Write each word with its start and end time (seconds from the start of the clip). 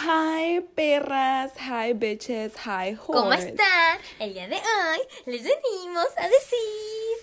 Hi 0.00 0.60
perras, 0.76 1.50
hi 1.58 1.92
bitches, 1.92 2.52
hi 2.64 2.94
whores. 2.94 3.06
¿Cómo 3.06 3.32
están? 3.32 3.98
El 4.20 4.32
día 4.32 4.46
de 4.46 4.54
hoy 4.54 5.00
les 5.26 5.42
venimos 5.42 6.06
a 6.16 6.28
decir. 6.28 7.16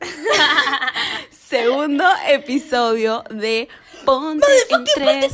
Segundo 1.30 2.04
episodio 2.26 3.22
de 3.30 3.68
Ponte 4.04 4.44
en 4.70 4.84
tres. 4.92 5.32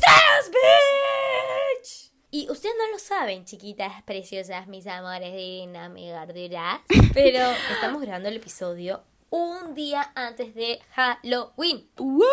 bitch! 0.51 2.13
Y 2.31 2.51
ustedes 2.51 2.75
no 2.77 2.89
lo 2.93 2.99
saben, 2.99 3.47
chiquitas 3.47 4.03
preciosas, 4.03 4.67
mis 4.67 4.87
amores 4.87 5.33
divinas, 5.33 5.91
mi 5.91 6.11
garduras, 6.11 6.83
pero 7.15 7.51
estamos 7.73 8.03
grabando 8.03 8.29
el 8.29 8.37
episodio 8.37 9.03
un 9.31 9.75
día 9.75 10.11
antes 10.15 10.55
de 10.55 10.81
Halloween. 10.95 11.89
Woo! 11.99 12.25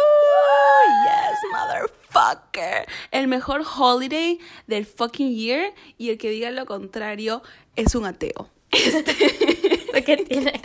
Yes, 1.04 1.40
motherfucker. 1.52 2.86
El 3.12 3.28
mejor 3.28 3.64
holiday 3.64 4.40
del 4.68 4.86
fucking 4.86 5.36
year 5.36 5.74
y 5.98 6.10
el 6.10 6.18
que 6.18 6.30
diga 6.30 6.52
lo 6.52 6.66
contrario 6.66 7.42
es 7.76 7.96
un 7.96 8.06
ateo. 8.06 8.50
Porque 9.92 10.18
tiene... 10.18 10.62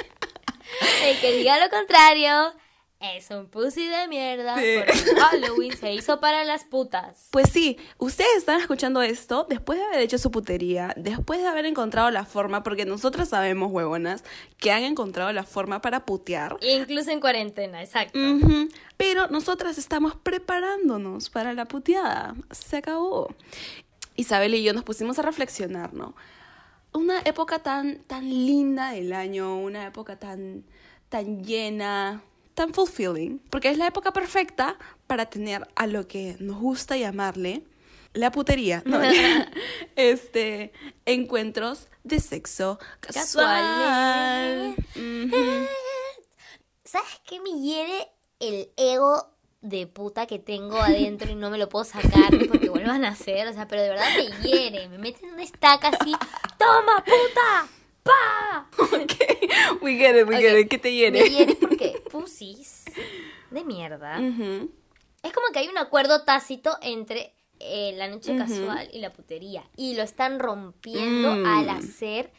El 1.05 1.19
que 1.21 1.33
diga 1.33 1.59
lo 1.59 1.71
contrario 1.71 2.53
es 3.01 3.31
un 3.31 3.47
pussy 3.47 3.87
de 3.87 4.09
mierda. 4.09 4.57
Sí. 4.57 4.77
Porque 4.77 5.21
Halloween 5.21 5.77
se 5.77 5.93
hizo 5.93 6.21
para 6.21 6.45
las 6.45 6.65
putas. 6.65 7.29
Pues 7.31 7.51
sí, 7.51 7.79
ustedes 7.99 8.39
están 8.39 8.61
escuchando 8.61 9.03
esto 9.03 9.47
después 9.49 9.79
de 9.79 9.85
haber 9.85 10.01
hecho 10.01 10.19
su 10.19 10.31
putería, 10.31 10.93
después 10.97 11.41
de 11.41 11.47
haber 11.47 11.67
encontrado 11.67 12.11
la 12.11 12.25
forma, 12.25 12.63
porque 12.63 12.85
nosotras 12.85 13.29
sabemos, 13.29 13.71
huevonas, 13.71 14.25
que 14.59 14.73
han 14.73 14.83
encontrado 14.83 15.33
la 15.33 15.45
forma 15.45 15.81
para 15.81 16.05
putear. 16.05 16.57
Incluso 16.61 17.11
en 17.11 17.21
cuarentena, 17.21 17.83
exacto. 17.83 18.19
Pero 18.97 19.29
nosotras 19.29 19.79
estamos 19.79 20.17
preparándonos 20.17 21.31
para 21.31 21.53
la 21.55 21.67
puteada. 21.67 22.35
Se 22.51 22.79
acabó. 22.79 23.29
Isabel 24.17 24.55
y 24.57 24.65
yo 24.65 24.73
nos 24.73 24.83
pusimos 24.83 25.19
a 25.21 25.23
reflexionar, 25.23 25.95
¿no? 25.95 26.17
Una 26.93 27.21
época 27.21 27.61
tan, 27.61 27.99
tan 28.05 28.29
linda 28.29 28.91
del 28.91 29.13
año, 29.13 29.57
una 29.57 29.87
época 29.87 30.19
tan, 30.19 30.65
tan 31.09 31.45
llena, 31.45 32.23
tan 32.59 32.75
fulfilling, 32.75 33.39
porque 33.51 33.71
es 33.71 33.79
la 33.79 33.87
época 33.87 34.13
perfecta 34.13 34.77
para 35.07 35.27
tener 35.27 35.69
a 35.77 35.87
lo 35.87 36.09
que 36.09 36.35
nos 36.41 36.59
gusta 36.59 36.97
llamarle 36.97 37.63
la 38.15 38.33
putería, 38.33 38.83
¿no? 38.85 39.01
este, 39.97 40.73
encuentros 41.07 41.87
de 42.03 42.19
sexo 42.19 42.81
casual. 42.99 44.75
¿Sabes 46.85 47.21
qué 47.25 47.39
me 47.41 47.61
hiere 47.61 48.09
el 48.41 48.71
ego 48.77 49.29
de 49.61 49.87
puta 49.87 50.27
que 50.27 50.41
tengo 50.41 50.81
adentro 50.81 51.31
y 51.31 51.37
no 51.37 51.51
me 51.51 51.59
lo 51.59 51.69
puedo 51.69 51.85
sacar 51.85 52.37
porque 52.49 52.71
vuelvan 52.71 53.05
a 53.05 53.11
hacer? 53.11 53.47
O 53.47 53.53
sea, 53.53 53.69
pero 53.69 53.83
de 53.83 53.91
verdad 53.91 54.09
me 54.17 54.49
hiere. 54.49 54.89
Me 54.89 54.99
meten 54.99 55.33
una 55.33 55.45
estaca 55.45 55.91
así. 55.91 56.13
¡Toma, 56.59 57.05
puta! 57.05 57.69
¡Pa! 58.03 58.67
Ok, 58.79 59.83
we 59.83 59.97
get 59.97 60.17
it, 60.17 60.27
we 60.27 60.39
get 60.39 60.59
it. 60.59 60.69
¿Qué 60.69 60.79
te 60.79 60.93
hiere? 60.93 61.23
Me 61.23 61.29
hiere 61.29 61.55
porque 61.57 61.78
pusis 62.11 62.85
de 63.51 63.65
mierda. 63.65 64.19
Es 64.21 65.33
como 65.33 65.47
que 65.53 65.59
hay 65.61 65.69
un 65.69 65.79
acuerdo 65.79 66.23
tácito 66.25 66.77
entre 66.83 67.35
eh, 67.61 67.93
la 67.97 68.07
noche 68.07 68.37
casual 68.37 68.89
y 68.93 69.01
la 69.01 69.13
putería. 69.13 69.65
Y 69.77 69.97
lo 69.97 70.05
están 70.05 70.39
rompiendo 70.39 71.33
Mm. 71.35 71.45
al 71.47 71.69
hacer 71.71 72.31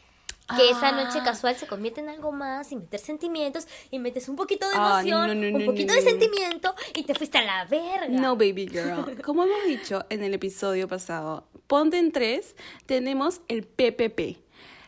que 0.56 0.70
esa 0.70 0.88
Ah. 0.90 0.92
noche 1.03 1.20
casual 1.25 1.56
se 1.58 1.67
convierta 1.67 2.00
en 2.00 2.08
algo 2.09 2.31
más 2.31 2.72
y 2.72 2.78
meter 2.78 3.00
sentimientos 3.02 3.67
y 3.92 4.00
metes 4.00 4.30
un 4.30 4.38
poquito 4.38 4.67
de 4.70 4.75
Ah, 4.78 5.02
emoción, 5.03 5.28
no, 5.42 5.50
no, 5.52 5.58
un 5.59 5.66
poquito 5.66 5.94
de 5.94 6.02
sentimiento 6.02 6.73
y 6.95 7.03
te 7.03 7.14
fuiste 7.16 7.38
a 7.38 7.44
la 7.44 7.66
verga. 7.66 8.08
No, 8.08 8.36
baby 8.38 8.67
girl. 8.70 9.22
Como 9.25 9.44
hemos 9.44 9.66
dicho 9.67 10.06
en 10.09 10.23
el 10.23 10.34
episodio 10.34 10.88
pasado, 10.88 11.47
ponte 11.67 11.97
en 12.00 12.12
tres, 12.14 12.56
tenemos 12.86 13.42
el 13.50 13.66
PPP. 13.67 14.38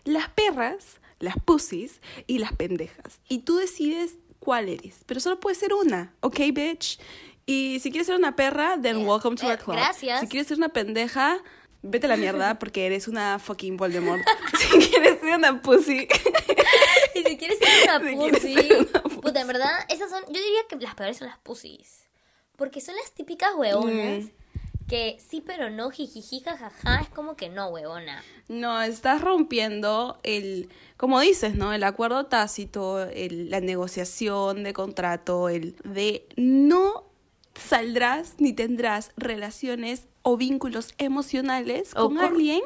Las 0.06 0.30
perras, 0.30 1.00
las 1.20 1.36
pussies 1.44 2.00
y 2.26 2.40
las 2.40 2.54
pendejas. 2.54 3.20
Y 3.28 3.40
tú 3.40 3.58
decides 3.58 4.16
cuál 4.42 4.68
eres. 4.68 4.98
Pero 5.06 5.22
solo 5.22 5.40
puede 5.40 5.56
ser 5.56 5.74
una, 5.74 6.14
¿ok, 6.20 6.38
bitch? 6.54 7.00
Y 7.46 7.80
si 7.80 7.90
quieres 7.92 8.08
ser 8.08 8.18
una 8.18 8.36
perra, 8.36 8.78
then 8.82 8.98
Eh, 9.02 9.06
welcome 9.06 9.38
to 9.38 9.46
eh, 9.48 9.52
our 9.52 9.58
club. 9.58 9.76
gracias. 9.78 10.20
Si 10.20 10.28
quieres 10.28 10.48
ser 10.48 10.58
una 10.58 10.70
pendeja, 10.70 11.38
vete 11.82 12.08
a 12.08 12.10
la 12.10 12.18
mierda 12.18 12.60
porque 12.60 12.86
eres 12.86 13.08
una 13.08 13.40
fucking 13.40 13.78
Voldemort. 13.78 14.22
si 14.60 14.80
quieres 14.80 15.20
ser 15.22 15.38
una 15.38 15.62
pussy... 15.62 16.08
Y 17.14 17.24
si 17.24 17.38
quieres 17.38 17.58
ser 17.60 17.68
una 17.84 18.10
Si 18.10 18.16
pussy, 18.16 18.54
ser 18.56 18.78
una 18.90 19.04
pussy. 19.04 19.18
puta, 19.22 19.42
en 19.42 19.48
verdad, 19.48 19.70
esas 19.90 20.10
son, 20.10 20.24
yo 20.28 20.42
diría 20.42 20.62
que 20.70 20.76
las 20.78 20.96
peores 20.96 21.18
son 21.18 21.28
las 21.28 21.38
pussies. 21.40 22.06
Porque 22.56 22.80
son 22.82 22.96
las 22.96 23.12
típicas 23.14 23.54
huevonas 23.56 24.24
Mm. 24.26 24.30
Que 24.92 25.18
sí, 25.26 25.42
pero 25.44 25.70
no, 25.70 25.90
jijiji, 25.90 26.42
jajaja, 26.42 27.00
es 27.02 27.08
como 27.10 27.36
que 27.38 27.48
no, 27.50 27.70
huevona. 27.70 28.22
No, 28.50 28.82
estás 28.82 29.22
rompiendo 29.22 30.20
el, 30.24 30.68
como 30.98 31.20
dices, 31.22 31.56
¿no? 31.56 31.72
El 31.74 31.84
acuerdo 31.86 32.26
tácito, 32.26 33.02
el- 33.08 33.50
la 33.50 33.62
negociación 33.62 34.64
de 34.64 34.74
contrato, 34.74 35.48
el 35.48 35.76
de 35.86 36.28
no 36.36 37.06
saldrás 37.56 38.36
ni 38.40 38.52
tendrás 38.54 39.12
relaciones 39.16 40.08
o 40.24 40.36
vínculos 40.38 40.94
emocionales 40.98 41.92
O 41.96 42.08
con 42.08 42.18
con- 42.18 42.26
alguien 42.26 42.62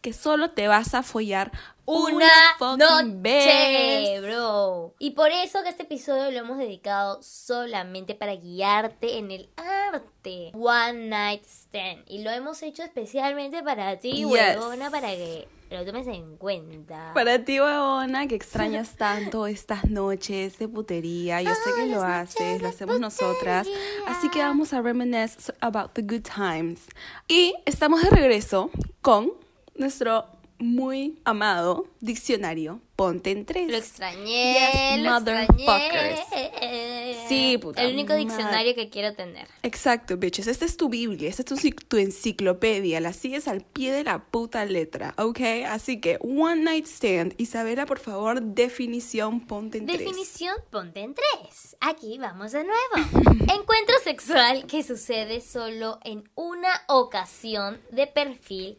que 0.00 0.12
solo 0.12 0.50
te 0.52 0.68
vas 0.68 0.94
a 0.94 1.02
follar 1.02 1.52
Una, 1.90 2.28
fucking 2.58 3.22
noche, 3.22 4.20
bro. 4.20 4.94
Y 4.98 5.10
por 5.12 5.30
eso 5.30 5.62
que 5.62 5.70
este 5.70 5.84
episodio 5.84 6.30
lo 6.30 6.38
hemos 6.38 6.58
dedicado 6.58 7.22
solamente 7.22 8.14
para 8.14 8.34
guiarte 8.36 9.16
en 9.16 9.30
el 9.30 9.48
arte. 9.56 10.50
One 10.54 11.08
Night 11.08 11.44
Stand. 11.46 12.04
Y 12.06 12.22
lo 12.22 12.30
hemos 12.30 12.62
hecho 12.62 12.82
especialmente 12.82 13.62
para 13.62 13.98
ti, 13.98 14.12
Yes. 14.12 14.26
huevona, 14.26 14.90
para 14.90 15.08
que 15.08 15.48
lo 15.70 15.84
tomes 15.86 16.06
en 16.08 16.36
cuenta. 16.36 17.12
Para 17.14 17.42
ti, 17.44 17.58
huevona, 17.58 18.26
que 18.26 18.34
extrañas 18.34 18.96
tanto 18.98 19.46
estas 19.46 19.88
noches 19.88 20.58
de 20.58 20.68
putería, 20.68 21.40
yo 21.40 21.54
sé 21.54 21.70
que 21.74 21.86
lo 21.86 22.02
haces, 22.02 22.60
lo 22.60 22.68
hacemos 22.68 23.00
nosotras, 23.00 23.66
así 24.06 24.28
que 24.28 24.40
vamos 24.40 24.72
a 24.74 24.82
reminisce 24.82 25.52
about 25.60 25.92
the 25.94 26.02
good 26.02 26.22
times. 26.22 26.86
Y 27.28 27.54
estamos 27.64 28.02
de 28.02 28.10
regreso 28.10 28.70
con 29.00 29.32
nuestro 29.74 30.26
muy 30.58 31.18
amado 31.24 31.86
diccionario 32.00 32.80
Ponte 32.96 33.30
en 33.30 33.46
tres. 33.46 33.70
Lo 33.70 33.76
extrañé, 33.76 34.54
Yes, 34.96 35.02
lo 35.04 35.10
motherfuckers. 35.12 36.18
extrañé. 36.32 37.26
Sí, 37.28 37.56
puta 37.58 37.80
El 37.80 37.92
único 37.94 38.12
diccionario 38.14 38.74
que 38.74 38.88
quiero 38.90 39.14
tener. 39.14 39.46
Exacto, 39.62 40.16
bitches. 40.16 40.48
Esta 40.48 40.64
es 40.64 40.76
tu 40.76 40.88
Biblia, 40.88 41.28
esta 41.28 41.42
es 41.42 41.46
tu, 41.46 41.54
cic- 41.54 41.84
tu 41.86 41.96
enciclopedia. 41.96 43.00
La 43.00 43.12
sigues 43.12 43.46
al 43.46 43.60
pie 43.60 43.92
de 43.92 44.02
la 44.02 44.24
puta 44.24 44.64
letra, 44.64 45.14
¿ok? 45.16 45.38
Así 45.68 46.00
que, 46.00 46.18
one 46.22 46.56
night 46.64 46.86
stand. 46.86 47.34
Isabela, 47.38 47.86
por 47.86 48.00
favor, 48.00 48.42
definición, 48.42 49.46
ponte 49.46 49.78
en 49.78 49.86
tres. 49.86 50.00
Definición, 50.00 50.56
ponte 50.70 50.98
en 51.00 51.14
tres. 51.14 51.76
Aquí 51.80 52.18
vamos 52.18 52.50
de 52.50 52.64
nuevo. 52.64 53.08
Encuentro 53.42 53.94
sexual 54.02 54.66
que 54.66 54.82
sucede 54.82 55.40
solo 55.40 56.00
en 56.02 56.28
una 56.34 56.70
ocasión 56.88 57.80
de 57.92 58.08
perfil 58.08 58.76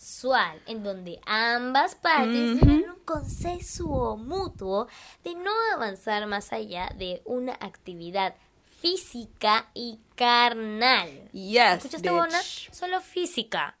casual, 0.00 0.62
en 0.66 0.82
donde 0.82 1.20
ambas 1.26 1.94
partes 1.94 2.58
tienen 2.58 2.90
un 2.90 3.04
consenso 3.04 4.16
mutuo 4.16 4.88
de 5.22 5.34
no 5.34 5.50
avanzar 5.74 6.26
más 6.26 6.54
allá 6.54 6.90
de 6.96 7.20
una 7.26 7.52
actividad 7.52 8.34
física 8.80 9.70
y 9.74 10.00
carnal. 10.14 11.28
Yes, 11.32 11.84
¿Escuchaste. 11.84 12.10
Bona? 12.10 12.40
Solo 12.72 13.02
física. 13.02 13.78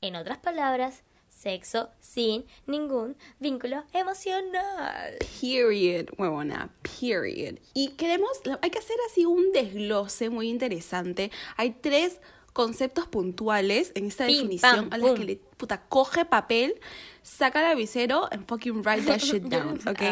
En 0.00 0.14
otras 0.14 0.38
palabras, 0.38 1.02
sexo 1.28 1.90
sin 1.98 2.44
ningún 2.66 3.16
vínculo 3.40 3.82
emocional. 3.92 5.16
Period, 5.40 6.06
huevona, 6.18 6.72
period. 7.00 7.58
Y 7.74 7.88
queremos, 7.90 8.30
hay 8.60 8.70
que 8.70 8.78
hacer 8.78 8.96
así 9.10 9.26
un 9.26 9.50
desglose 9.52 10.30
muy 10.30 10.48
interesante. 10.48 11.32
Hay 11.56 11.70
tres 11.72 12.20
conceptos 12.52 13.06
puntuales 13.06 13.92
en 13.94 14.06
esta 14.06 14.26
Pim, 14.26 14.36
definición 14.36 14.88
pam, 14.90 14.92
a 14.92 14.98
las 14.98 15.08
pum. 15.10 15.18
que 15.18 15.24
le, 15.24 15.36
puta, 15.56 15.82
coge 15.88 16.24
papel, 16.24 16.74
saca 17.22 17.60
el 17.60 17.66
avisero 17.72 18.28
and 18.32 18.46
fucking 18.46 18.82
write 18.82 19.06
that 19.06 19.18
shit 19.18 19.42
down, 19.48 19.80
¿ok? 19.88 20.02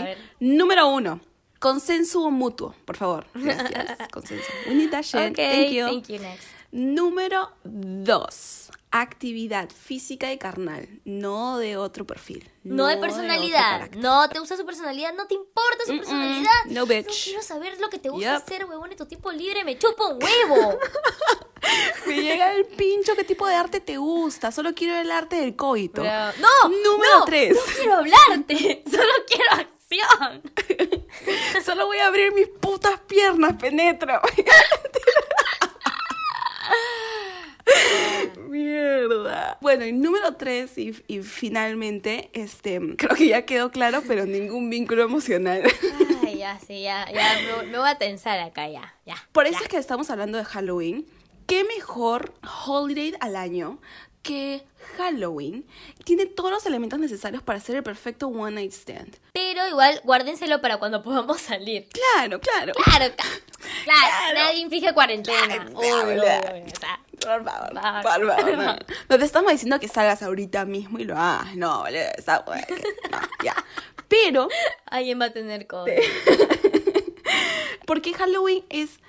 Número 0.41 0.89
uno, 0.89 1.21
consenso 1.59 2.31
mutuo, 2.31 2.75
por 2.85 2.97
favor. 2.97 3.27
Gracias, 3.35 4.09
consenso. 4.13 4.47
We 4.67 4.75
need 4.75 4.91
that 4.91 5.03
shit. 5.05 5.37
Thank 5.37 5.73
you. 5.73 5.87
thank 5.87 6.09
you, 6.09 6.19
next. 6.19 6.49
Número 6.73 7.51
dos, 7.65 8.71
actividad 8.91 9.71
física 9.71 10.33
y 10.33 10.39
carnal, 10.39 10.89
no 11.05 11.59
de 11.59 11.77
otro 11.77 12.07
perfil. 12.07 12.51
No 12.63 12.89
de 12.89 12.97
personalidad. 12.97 13.91
No 13.93 14.29
te 14.29 14.39
gusta 14.39 14.57
su 14.57 14.67
personalidad. 14.67 15.15
No 15.15 15.27
te 15.27 15.35
importa 15.35 15.85
su 15.87 15.97
personalidad. 15.97 16.51
No, 16.67 16.87
bitch. 16.87 17.07
No 17.07 17.13
quiero 17.25 17.43
saber 17.43 17.81
lo 17.81 17.89
que 17.89 17.99
te 17.99 18.09
gusta 18.11 18.37
hacer, 18.37 18.67
huevón, 18.67 18.91
en 18.91 18.99
tu 18.99 19.07
tiempo 19.07 19.31
libre. 19.33 19.65
Me 19.65 19.79
chupa 19.79 20.07
un 20.07 20.23
huevo. 20.23 20.79
Me 22.07 22.23
llega 22.23 22.53
el 22.55 22.65
pincho, 22.67 23.15
¿qué 23.15 23.25
tipo 23.25 23.47
de 23.47 23.55
arte 23.55 23.81
te 23.81 23.97
gusta? 23.97 24.51
Solo 24.51 24.75
quiero 24.75 24.97
el 24.97 25.11
arte 25.11 25.37
del 25.37 25.57
coito. 25.57 26.03
No. 26.03 26.69
Número 26.69 27.19
no, 27.21 27.25
tres. 27.25 27.55
No 27.55 27.75
quiero 27.75 27.95
hablarte. 27.95 28.83
Solo 28.91 29.13
quiero 29.27 29.53
acción. 29.53 30.43
Solo 31.65 31.87
voy 31.87 31.99
a 31.99 32.07
abrir 32.07 32.33
mis 32.33 32.49
putas 32.49 33.01
piernas, 33.07 33.55
penetra. 38.51 39.59
Bueno, 39.61 39.85
y 39.87 39.93
número 39.93 40.35
tres, 40.37 40.77
y, 40.79 40.95
y 41.09 41.21
finalmente, 41.23 42.31
este, 42.33 42.81
creo 42.97 43.17
que 43.17 43.29
ya 43.29 43.43
quedó 43.47 43.71
claro, 43.71 44.03
pero 44.07 44.27
ningún 44.27 44.71
vínculo 44.71 45.03
emocional. 45.05 45.63
Ay, 46.27 46.39
ya, 46.39 46.59
sí, 46.67 46.83
ya, 46.83 47.07
ya, 47.13 47.39
me, 47.63 47.69
me 47.69 47.79
voy 47.79 47.89
a 47.89 47.97
tensar 47.99 48.39
acá, 48.41 48.69
ya, 48.69 48.95
ya. 49.07 49.17
Por 49.33 49.47
eso 49.47 49.59
ya. 49.59 49.65
es 49.65 49.69
que 49.69 49.77
estamos 49.77 50.11
hablando 50.11 50.39
de 50.39 50.45
Halloween. 50.45 51.07
¿Qué 51.47 51.65
mejor 51.65 52.33
holiday 52.67 53.15
al 53.21 53.35
año 53.35 53.81
que 54.23 54.63
Halloween? 54.97 55.67
Tiene 56.05 56.27
todos 56.27 56.51
los 56.53 56.65
elementos 56.67 56.99
necesarios 57.01 57.43
para 57.43 57.59
ser 57.59 57.77
el 57.77 57.83
perfecto 57.83 58.29
one 58.29 58.53
night 58.55 58.73
stand. 58.73 59.17
Pero 59.33 59.67
igual, 59.67 60.01
guárdenselo 60.05 60.61
para 60.61 60.77
cuando 60.79 61.03
podamos 61.03 61.41
salir. 61.41 61.89
Claro, 61.89 62.41
claro. 62.41 62.73
Claro, 62.75 63.15
claro, 63.17 63.35
Claro. 63.85 64.35
nadie 64.39 64.61
inflige 64.61 64.93
cuarentena. 64.95 65.47
Claro, 65.47 65.71
Obvio, 65.75 66.23
claro. 66.23 66.51
obvio, 66.53 66.65
o 66.67 66.81
sea, 66.81 67.00
Por 67.21 67.45
favor, 67.45 67.77
Va. 67.77 68.01
por 68.03 68.27
favor. 68.27 68.57
No. 68.57 68.77
No 69.09 69.19
te 69.19 69.25
estamos 69.25 69.53
diciendo 69.53 69.79
que 69.81 69.89
salgas 69.89 70.23
ahorita 70.23 70.65
mismo 70.65 70.99
y 70.99 71.05
lo 71.05 71.17
hagas. 71.17 71.55
No, 71.57 71.81
boludo, 71.83 72.01
esa 72.17 72.45
wea 72.47 72.63
que- 72.67 72.75
no, 73.11 73.19
ya. 73.45 73.55
Pero, 74.09 74.49
alguien 74.87 75.21
va 75.21 75.27
a 75.27 75.31
tener 75.33 75.67
COVID. 75.67 75.93
¿por 77.87 78.03
qué 78.03 78.13
Halloween 78.15 78.65
es 78.69 79.01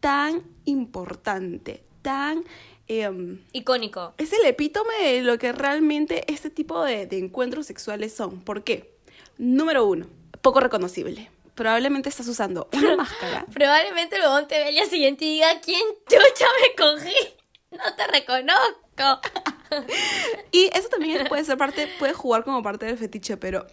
tan 0.00 0.42
importante? 0.64 1.84
Tan. 2.02 2.44
em, 2.86 3.44
Icónico. 3.52 4.14
es 4.18 4.32
el 4.32 4.44
epítome 4.46 4.94
de 5.04 5.22
lo 5.22 5.38
que 5.38 5.52
realmente 5.52 6.24
este 6.32 6.48
tipo 6.50 6.82
de, 6.84 7.06
de 7.06 7.18
encuentros 7.18 7.66
sexuales 7.66 8.14
son. 8.14 8.40
¿Por 8.40 8.64
qué? 8.64 8.96
Número 9.36 9.84
uno, 9.84 10.06
poco 10.42 10.60
reconocible. 10.60 11.30
Probablemente 11.54 12.08
estás 12.08 12.28
usando 12.28 12.68
una 12.72 12.96
máscara. 13.04 13.44
Probablemente 13.52 14.16
el 14.16 14.22
huevón 14.22 14.46
te 14.48 14.56
vea 14.58 14.68
al 14.68 14.74
día 14.74 14.86
siguiente 14.86 15.24
y 15.24 15.34
diga, 15.34 15.60
¿quién 15.60 15.82
chucha 16.08 16.46
me 16.62 16.74
cogí? 16.76 17.14
No 17.84 17.94
te 17.94 18.06
reconozco. 18.06 19.30
Y 20.50 20.70
eso 20.74 20.88
también 20.88 21.26
puede 21.26 21.44
ser 21.44 21.58
parte, 21.58 21.88
puede 21.98 22.14
jugar 22.14 22.42
como 22.42 22.62
parte 22.62 22.86
del 22.86 22.96
fetiche, 22.96 23.36
pero 23.36 23.66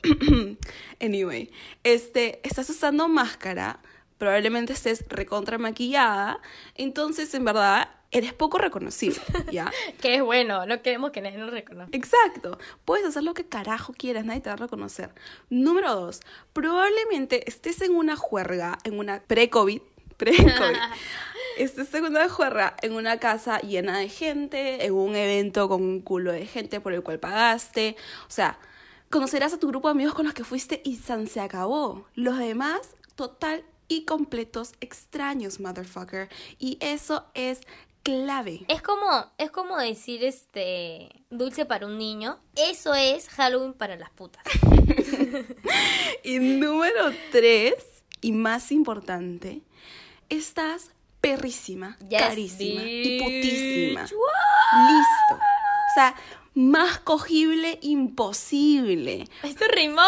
anyway, 1.01 1.49
este, 1.85 2.41
estás 2.43 2.69
usando 2.69 3.07
máscara, 3.07 3.79
probablemente 4.17 4.73
estés 4.73 5.05
recontra 5.07 5.57
maquillada, 5.57 6.41
entonces 6.75 7.33
en 7.33 7.45
verdad 7.45 7.89
eres 8.11 8.33
poco 8.33 8.57
reconocible, 8.57 9.21
¿ya? 9.51 9.71
Que 10.01 10.15
es 10.15 10.21
bueno, 10.21 10.65
no 10.65 10.81
queremos 10.81 11.11
que 11.11 11.21
nadie 11.21 11.37
nos 11.37 11.51
reconozca. 11.51 11.95
Exacto. 11.95 12.57
Puedes 12.83 13.05
hacer 13.05 13.23
lo 13.23 13.33
que 13.33 13.45
carajo 13.45 13.93
quieras, 13.93 14.25
nadie 14.25 14.41
te 14.41 14.49
va 14.49 14.53
a 14.53 14.57
reconocer. 14.57 15.11
Número 15.49 15.95
dos, 15.95 16.21
probablemente 16.53 17.49
estés 17.49 17.81
en 17.81 17.95
una 17.95 18.15
juerga, 18.15 18.77
en 18.83 18.99
una 18.99 19.21
pre-COVID, 19.23 19.81
pre-COVID, 20.17 20.77
estés 21.57 21.93
en 21.93 22.05
una 22.05 22.29
juerga 22.29 22.75
en 22.81 22.93
una 22.93 23.19
casa 23.19 23.59
llena 23.59 23.99
de 23.99 24.09
gente, 24.09 24.85
en 24.85 24.93
un 24.93 25.15
evento 25.15 25.67
con 25.69 25.81
un 25.81 26.01
culo 26.01 26.31
de 26.31 26.45
gente 26.45 26.79
por 26.79 26.93
el 26.93 27.03
cual 27.03 27.19
pagaste. 27.19 27.95
O 28.27 28.31
sea, 28.31 28.59
conocerás 29.09 29.53
a 29.53 29.59
tu 29.59 29.67
grupo 29.67 29.87
de 29.87 29.93
amigos 29.93 30.13
con 30.13 30.25
los 30.25 30.33
que 30.33 30.43
fuiste 30.43 30.81
y 30.83 30.97
san 30.97 31.27
se 31.27 31.39
acabó. 31.39 32.05
Los 32.15 32.37
demás, 32.37 32.95
total 33.15 33.63
y 33.87 34.05
completos 34.05 34.73
extraños, 34.81 35.59
motherfucker. 35.59 36.29
Y 36.59 36.77
eso 36.81 37.25
es 37.33 37.61
clave. 38.03 38.65
Es 38.67 38.81
como, 38.81 39.31
es 39.37 39.49
como 39.51 39.77
decir 39.77 40.23
este 40.23 41.09
dulce 41.29 41.65
para 41.65 41.87
un 41.87 41.97
niño. 41.97 42.37
Eso 42.55 42.93
es 42.93 43.29
Halloween 43.29 43.73
para 43.73 43.95
las 43.95 44.11
putas. 44.11 44.43
Y 46.23 46.39
número 46.39 47.11
tres, 47.31 47.75
y 48.21 48.31
más 48.31 48.71
importante, 48.71 49.61
estás 50.29 50.91
perrísima, 51.21 51.97
Yes, 52.09 52.21
carísima 52.21 52.81
y 52.83 53.19
putísima. 53.21 54.01
What? 54.01 54.89
Listo. 54.91 55.35
O 55.35 55.93
sea, 55.95 56.15
más 56.53 56.99
cogible 56.99 57.79
imposible. 57.81 59.27
Esto 59.43 59.65
rimó. 59.67 60.01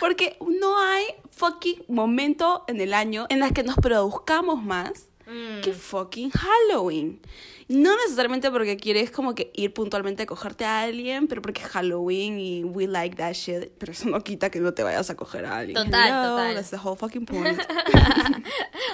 Porque 0.00 0.36
no 0.40 0.78
hay 0.78 1.04
fucking 1.30 1.84
momento 1.88 2.64
en 2.68 2.80
el 2.80 2.92
año 2.94 3.26
en 3.30 3.42
el 3.42 3.52
que 3.52 3.62
nos 3.62 3.76
produzcamos 3.76 4.62
más 4.62 5.06
Mm. 5.26 5.60
que 5.60 5.74
fucking 5.74 6.30
Halloween. 6.30 7.20
No 7.68 7.94
necesariamente 7.96 8.50
porque 8.50 8.78
quieres 8.78 9.10
como 9.10 9.34
que 9.34 9.50
ir 9.54 9.74
puntualmente 9.74 10.22
a 10.22 10.26
cogerte 10.26 10.64
a 10.64 10.80
alguien, 10.80 11.28
pero 11.28 11.42
porque 11.42 11.60
es 11.60 11.68
Halloween 11.68 12.38
y 12.40 12.64
we 12.64 12.86
like 12.86 13.16
that 13.16 13.34
shit. 13.34 13.70
Pero 13.78 13.92
eso 13.92 14.08
no 14.08 14.24
quita 14.24 14.50
que 14.50 14.60
no 14.60 14.72
te 14.72 14.82
vayas 14.82 15.10
a 15.10 15.16
coger 15.16 15.44
a 15.44 15.58
alguien. 15.58 15.76
Total, 15.76 16.08
Hello, 16.08 16.30
total. 16.30 16.54
That's 16.54 16.70
the 16.70 16.78
whole 16.78 16.96
fucking 16.96 17.26
point. 17.26 17.58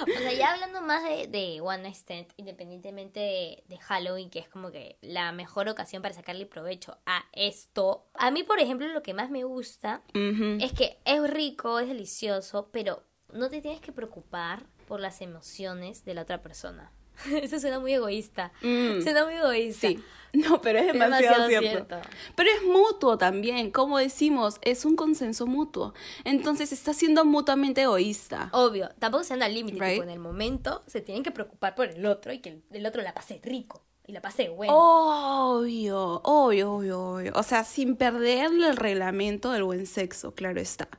O 0.03 0.19
sea, 0.19 0.33
ya 0.33 0.53
hablando 0.53 0.81
más 0.81 1.03
de, 1.03 1.27
de 1.27 1.61
One 1.61 1.83
Night 1.83 1.95
Stand, 1.95 2.27
independientemente 2.37 3.19
de, 3.19 3.63
de 3.67 3.77
Halloween, 3.77 4.29
que 4.29 4.39
es 4.39 4.49
como 4.49 4.71
que 4.71 4.97
la 5.01 5.31
mejor 5.31 5.67
ocasión 5.69 6.01
para 6.01 6.13
sacarle 6.13 6.45
provecho 6.45 6.97
a 7.05 7.25
esto. 7.31 8.07
A 8.13 8.29
mí, 8.29 8.43
por 8.43 8.59
ejemplo, 8.59 8.87
lo 8.87 9.01
que 9.01 9.13
más 9.13 9.29
me 9.29 9.43
gusta 9.43 10.03
es 10.13 10.73
que 10.73 10.99
es 11.05 11.29
rico, 11.29 11.79
es 11.79 11.87
delicioso, 11.87 12.69
pero 12.71 13.03
no 13.33 13.49
te 13.49 13.61
tienes 13.61 13.81
que 13.81 13.91
preocupar 13.91 14.63
por 14.87 14.99
las 14.99 15.21
emociones 15.21 16.05
de 16.05 16.13
la 16.13 16.23
otra 16.23 16.41
persona. 16.41 16.91
Eso 17.41 17.59
suena 17.59 17.79
muy 17.79 17.93
egoísta. 17.93 18.51
Mm. 18.61 19.01
Suena 19.01 19.25
muy 19.25 19.35
egoísta. 19.35 19.87
Sí. 19.87 20.03
No, 20.35 20.59
pero 20.59 20.79
es 20.79 20.87
demasiado, 20.87 21.47
demasiado 21.47 21.47
cierto. 21.47 21.95
cierto. 21.95 22.09
Pero 22.35 22.49
es 22.49 22.63
mutuo 22.63 23.17
también, 23.17 23.71
como 23.71 23.97
decimos, 23.97 24.57
es 24.63 24.83
un 24.83 24.95
consenso 24.97 25.47
mutuo. 25.47 25.93
Entonces 26.25 26.73
está 26.73 26.93
siendo 26.93 27.23
mutuamente 27.23 27.83
egoísta. 27.83 28.49
Obvio, 28.51 28.89
tampoco 28.99 29.23
se 29.23 29.33
anda 29.33 29.45
al 29.45 29.53
límite, 29.53 29.79
Right. 29.79 30.03
en 30.03 30.09
el 30.09 30.19
momento 30.19 30.83
se 30.87 30.99
tienen 31.01 31.23
que 31.23 31.31
preocupar 31.31 31.73
por 31.73 31.87
el 31.87 32.05
otro 32.05 32.33
y 32.33 32.39
que 32.39 32.61
el, 32.71 32.85
otro 32.85 33.01
la 33.01 33.13
pase 33.13 33.39
rico 33.43 33.81
y 34.05 34.11
la 34.11 34.21
pase 34.21 34.49
bueno. 34.49 34.73
Obvio, 34.75 36.21
obvio, 36.23 36.73
obvio, 36.73 37.01
obvio. 37.01 37.31
O 37.35 37.43
sea, 37.43 37.63
sin 37.63 37.95
perder 37.95 38.51
el 38.51 38.75
reglamento 38.75 39.51
del 39.51 39.63
buen 39.63 39.85
sexo, 39.85 40.33
claro 40.35 40.59
está. 40.59 40.89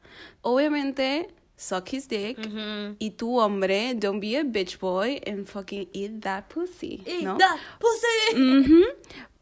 Obviamente, 0.40 1.28
suck 1.56 1.92
his 1.92 2.06
dick. 2.08 2.38
Ujú. 2.38 2.96
Y 2.98 3.10
tu 3.12 3.38
hombre, 3.40 3.94
don't 3.94 4.20
be 4.20 4.36
a 4.36 4.42
bitch 4.44 4.78
boy 4.78 5.20
and 5.26 5.46
fucking 5.46 5.88
eat 5.92 6.20
that 6.22 6.44
pussy, 6.48 7.02
¿no? 7.22 7.36
da, 7.38 7.56
pussy. 7.78 8.40
Ujú. 8.42 8.84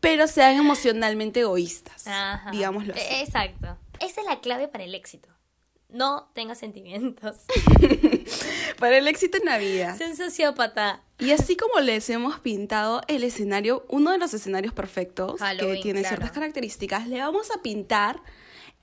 Pero 0.01 0.27
sean 0.27 0.57
emocionalmente 0.57 1.41
egoístas, 1.41 2.07
Ajá. 2.07 2.51
digámoslo 2.51 2.93
así. 2.95 3.03
E- 3.03 3.23
Exacto. 3.23 3.79
Esa 4.01 4.21
es 4.21 4.27
la 4.27 4.41
clave 4.41 4.69
para 4.69 4.85
el 4.85 4.95
éxito. 4.95 5.29
No 5.89 6.29
tengas 6.35 6.59
sentimientos. 6.59 7.37
Para 8.81 8.99
el 8.99 9.07
éxito 9.07 9.39
en 9.39 9.45
la 9.45 9.59
vida. 9.59 9.95
Sé 9.97 10.17
sociópata. 10.17 11.03
Y 11.21 11.31
así 11.31 11.57
como 11.57 11.79
les 11.81 12.11
hemos 12.11 12.41
pintado 12.41 13.03
el 13.07 13.23
escenario, 13.23 13.85
uno 13.89 14.11
de 14.11 14.19
los 14.19 14.35
escenarios 14.35 14.75
perfectos 14.75 15.41
que 15.41 15.79
tiene 15.83 16.01
claro. 16.01 16.17
ciertas 16.17 16.33
características, 16.33 17.07
le 17.07 17.19
vamos 17.21 17.51
a 17.57 17.63
pintar 17.63 18.21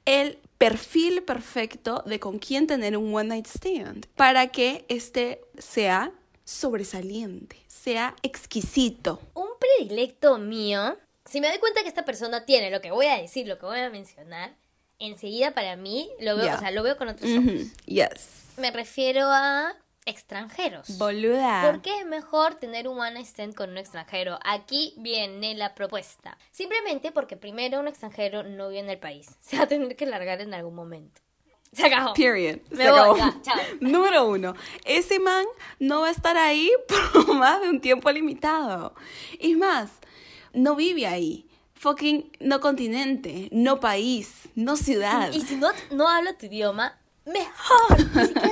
el 0.05 0.39
perfil 0.61 1.23
perfecto 1.23 2.03
de 2.05 2.19
con 2.19 2.37
quién 2.37 2.67
tener 2.67 2.95
un 2.95 3.11
one 3.15 3.29
night 3.29 3.47
stand 3.47 4.05
para 4.15 4.49
que 4.49 4.85
este 4.89 5.41
sea 5.57 6.11
sobresaliente, 6.43 7.57
sea 7.67 8.15
exquisito. 8.21 9.19
Un 9.33 9.47
predilecto 9.59 10.37
mío, 10.37 10.99
si 11.25 11.41
me 11.41 11.47
doy 11.47 11.57
cuenta 11.57 11.81
que 11.81 11.87
esta 11.87 12.05
persona 12.05 12.45
tiene 12.45 12.69
lo 12.69 12.79
que 12.79 12.91
voy 12.91 13.07
a 13.07 13.19
decir, 13.19 13.47
lo 13.47 13.57
que 13.57 13.65
voy 13.65 13.79
a 13.79 13.89
mencionar, 13.89 14.55
enseguida 14.99 15.55
para 15.55 15.75
mí 15.77 16.11
lo 16.19 16.37
veo, 16.37 16.53
o 16.55 16.59
sea, 16.59 16.69
lo 16.69 16.83
veo 16.83 16.95
con 16.95 17.07
otros 17.07 17.31
ojos. 17.31 17.73
Yes. 17.87 18.27
Me 18.57 18.69
refiero 18.69 19.31
a 19.31 19.73
extranjeros. 20.05 20.97
Boluda. 20.97 21.69
¿Por 21.69 21.81
qué 21.81 21.99
es 21.99 22.05
mejor 22.05 22.55
tener 22.55 22.87
un 22.87 22.99
one 22.99 23.11
night 23.13 23.27
stand 23.27 23.53
con 23.53 23.69
un 23.71 23.77
extranjero? 23.77 24.39
Aquí 24.43 24.93
viene 24.97 25.55
la 25.55 25.75
propuesta. 25.75 26.37
Simplemente 26.51 27.11
porque 27.11 27.37
primero 27.37 27.79
un 27.79 27.87
extranjero 27.87 28.43
no 28.43 28.69
vive 28.69 28.79
en 28.79 28.89
el 28.89 28.99
país. 28.99 29.27
Se 29.39 29.57
va 29.57 29.63
a 29.63 29.67
tener 29.67 29.95
que 29.95 30.05
largar 30.05 30.41
en 30.41 30.53
algún 30.53 30.75
momento. 30.75 31.21
Se 31.73 31.85
acabó. 31.85 32.13
Period. 32.13 32.59
Me 32.71 32.83
Se 32.83 32.91
voy, 32.91 32.99
acabó. 32.99 33.17
ya, 33.17 33.35
chao. 33.41 33.59
Número 33.79 34.25
uno, 34.27 34.53
ese 34.83 35.19
man 35.19 35.45
no 35.79 36.01
va 36.01 36.09
a 36.09 36.11
estar 36.11 36.35
ahí 36.35 36.69
por 37.13 37.33
más 37.35 37.61
de 37.61 37.69
un 37.69 37.79
tiempo 37.79 38.11
limitado. 38.11 38.93
Y 39.39 39.55
más, 39.55 39.89
no 40.53 40.75
vive 40.75 41.07
ahí. 41.07 41.47
Fucking 41.75 42.31
no 42.41 42.59
continente, 42.59 43.47
no 43.51 43.79
país, 43.79 44.49
no 44.53 44.75
ciudad. 44.75 45.31
Y 45.31 45.41
si 45.41 45.55
no, 45.55 45.69
no 45.89 46.07
habla 46.09 46.37
tu 46.37 46.45
idioma, 46.45 46.99
mejor. 47.25 47.97
Ni 48.15 48.25
siquiera 48.27 48.50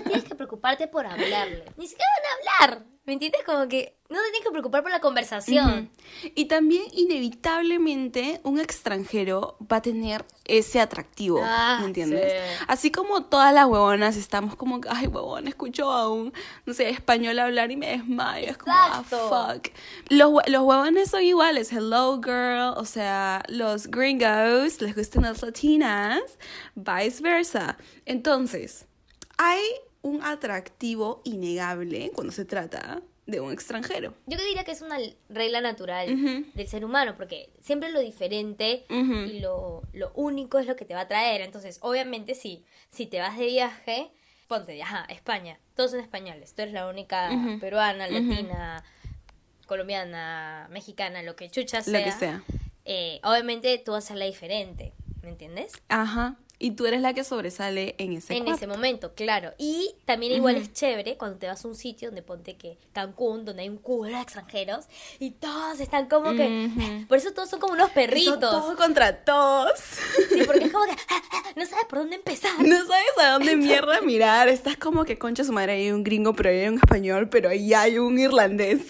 preocuparte 0.78 0.88
por 0.88 1.06
hablarle. 1.06 1.66
Ni 1.78 1.88
siquiera 1.88 2.10
van 2.18 2.26
a 2.26 2.64
hablar. 2.76 2.86
¿Me 3.06 3.14
entiendes? 3.14 3.42
Como 3.44 3.68
que 3.68 3.98
no 4.10 4.18
te 4.18 4.24
tienes 4.26 4.42
que 4.46 4.52
preocupar 4.52 4.84
por 4.84 4.92
la 4.92 5.00
conversación. 5.00 5.90
Y 6.36 6.46
también 6.46 6.84
inevitablemente 6.92 8.40
un 8.44 8.60
extranjero 8.60 9.58
va 9.72 9.78
a 9.78 9.82
tener 9.82 10.26
ese 10.46 10.80
atractivo, 10.80 11.42
Ah, 11.44 11.78
¿me 11.82 11.88
entiendes? 11.88 12.32
sí. 12.32 12.66
Así 12.68 12.92
como 12.92 13.24
todas 13.24 13.52
las 13.52 13.66
huevonas 13.66 14.16
estamos 14.16 14.56
como, 14.56 14.80
ay 14.90 15.08
huevón, 15.08 15.48
escucho 15.48 15.92
a 15.92 16.08
un, 16.12 16.32
no 16.68 16.74
sé, 16.76 16.90
español 16.90 17.40
hablar 17.40 17.72
y 17.72 17.78
me 17.78 17.90
desmayo, 17.98 18.52
es 18.52 18.58
como, 18.58 18.76
ah, 18.78 19.02
Exacto. 19.04 19.30
fuck. 19.30 19.70
Los, 20.10 20.32
los 20.48 20.62
huevones 20.62 21.10
son 21.10 21.24
iguales, 21.24 21.72
hello 21.72 22.20
girl, 22.24 22.74
o 22.78 22.86
sea, 22.86 23.42
los 23.48 23.88
gringos 23.88 24.82
les 24.82 24.96
gustan 24.96 25.24
las 25.24 25.42
latinas, 25.42 26.22
viceversa. 26.76 27.78
Entonces, 28.06 28.86
hay 29.38 29.62
un 30.02 30.22
atractivo 30.24 31.22
innegable 31.26 32.12
cuando 32.14 32.32
se 32.34 32.46
trata 32.46 33.02
de 33.26 33.40
un 33.42 33.52
extranjero. 33.52 34.14
Yo 34.26 34.38
que 34.38 34.44
diría 34.46 34.64
que 34.64 34.72
es 34.72 34.82
una 34.82 34.98
regla 35.30 35.62
natural 35.62 36.08
del 36.56 36.68
ser 36.68 36.84
humano, 36.84 37.16
porque 37.16 37.50
siempre 37.62 37.92
lo 37.92 38.00
diferente 38.00 38.86
y 38.90 39.40
lo, 39.40 39.84
lo 39.94 40.12
único 40.16 40.58
es 40.58 40.66
lo 40.66 40.76
que 40.76 40.86
te 40.86 40.96
va 40.96 41.02
a 41.02 41.08
traer. 41.08 41.42
Entonces, 41.42 41.78
obviamente, 41.82 42.34
si, 42.34 42.64
si 42.90 43.06
te 43.06 43.20
vas 43.20 43.38
de 43.38 43.46
viaje, 43.46 44.10
ponte, 44.48 44.82
ajá, 44.82 45.06
España, 45.10 45.60
todos 45.76 45.92
son 45.92 46.00
españoles, 46.00 46.56
tú 46.56 46.64
eres 46.64 46.74
la 46.74 46.88
única 46.88 47.30
peruana, 47.60 48.08
latina, 48.08 48.84
colombiana, 49.68 50.68
mexicana, 50.72 51.22
lo 51.22 51.36
que 51.36 51.50
chucha 51.50 51.82
sea. 51.82 52.00
Lo 52.00 52.06
que 52.06 52.12
sea. 52.12 52.44
eh, 52.86 53.20
obviamente 53.24 53.78
tú 53.84 53.92
vas 53.92 54.06
a 54.06 54.08
ser 54.10 54.18
la 54.18 54.26
diferente, 54.26 54.94
¿me 55.22 55.30
entiendes? 55.30 55.74
Ajá. 55.90 56.36
Y 56.62 56.72
tú 56.72 56.86
eres 56.86 57.02
la 57.02 57.14
que 57.14 57.24
sobresale 57.24 57.96
en 57.98 58.12
ese 58.12 58.34
en 58.36 58.44
cuarto. 58.44 58.58
ese 58.58 58.68
momento, 58.68 59.14
claro. 59.16 59.54
Y 59.58 59.96
también 60.04 60.34
igual 60.34 60.58
es 60.58 60.74
chévere 60.74 61.18
cuando 61.18 61.38
te 61.38 61.48
vas 61.48 61.64
a 61.64 61.68
un 61.70 61.76
sitio 61.76 62.10
donde 62.10 62.22
ponte 62.22 62.58
que 62.58 62.78
Cancún, 62.92 63.46
donde 63.46 63.62
hay 63.62 63.70
un 63.70 63.78
culo 63.78 64.16
de 64.16 64.22
extranjeros 64.22 64.86
y 65.20 65.32
todos 65.32 65.80
están 65.80 66.10
como 66.10 66.34
que... 66.34 66.70
Por 67.08 67.18
eso 67.18 67.32
todos 67.32 67.50
son 67.50 67.62
como 67.62 67.74
unos 67.74 67.92
perritos. 67.92 68.40
Todos 68.40 68.76
contra 68.76 69.24
todos. 69.24 69.80
Sí, 70.30 70.42
porque 70.46 70.66
es 70.66 70.72
como 70.72 70.84
que 70.86 70.92
ah, 71.10 71.22
ah, 71.32 71.44
no 71.56 71.66
sabes 71.66 71.86
por 71.86 72.00
dónde 72.00 72.18
empezar. 72.18 72.52
No 72.60 72.78
sabes 72.86 73.18
a 73.18 73.32
dónde 73.32 73.56
mierda 73.56 74.02
mirar. 74.02 74.50
Estás 74.50 74.76
como 74.76 75.06
que 75.06 75.18
concha 75.18 75.46
su 75.46 75.54
madre 75.54 75.74
hay 75.74 75.92
un 75.92 76.04
gringo, 76.04 76.34
pero 76.34 76.50
hay 76.50 76.68
un 76.68 76.76
español, 76.76 77.30
pero 77.30 77.50
ahí 77.50 77.74
hay 77.74 77.98
un 77.98 78.20
irlandés. 78.20 78.82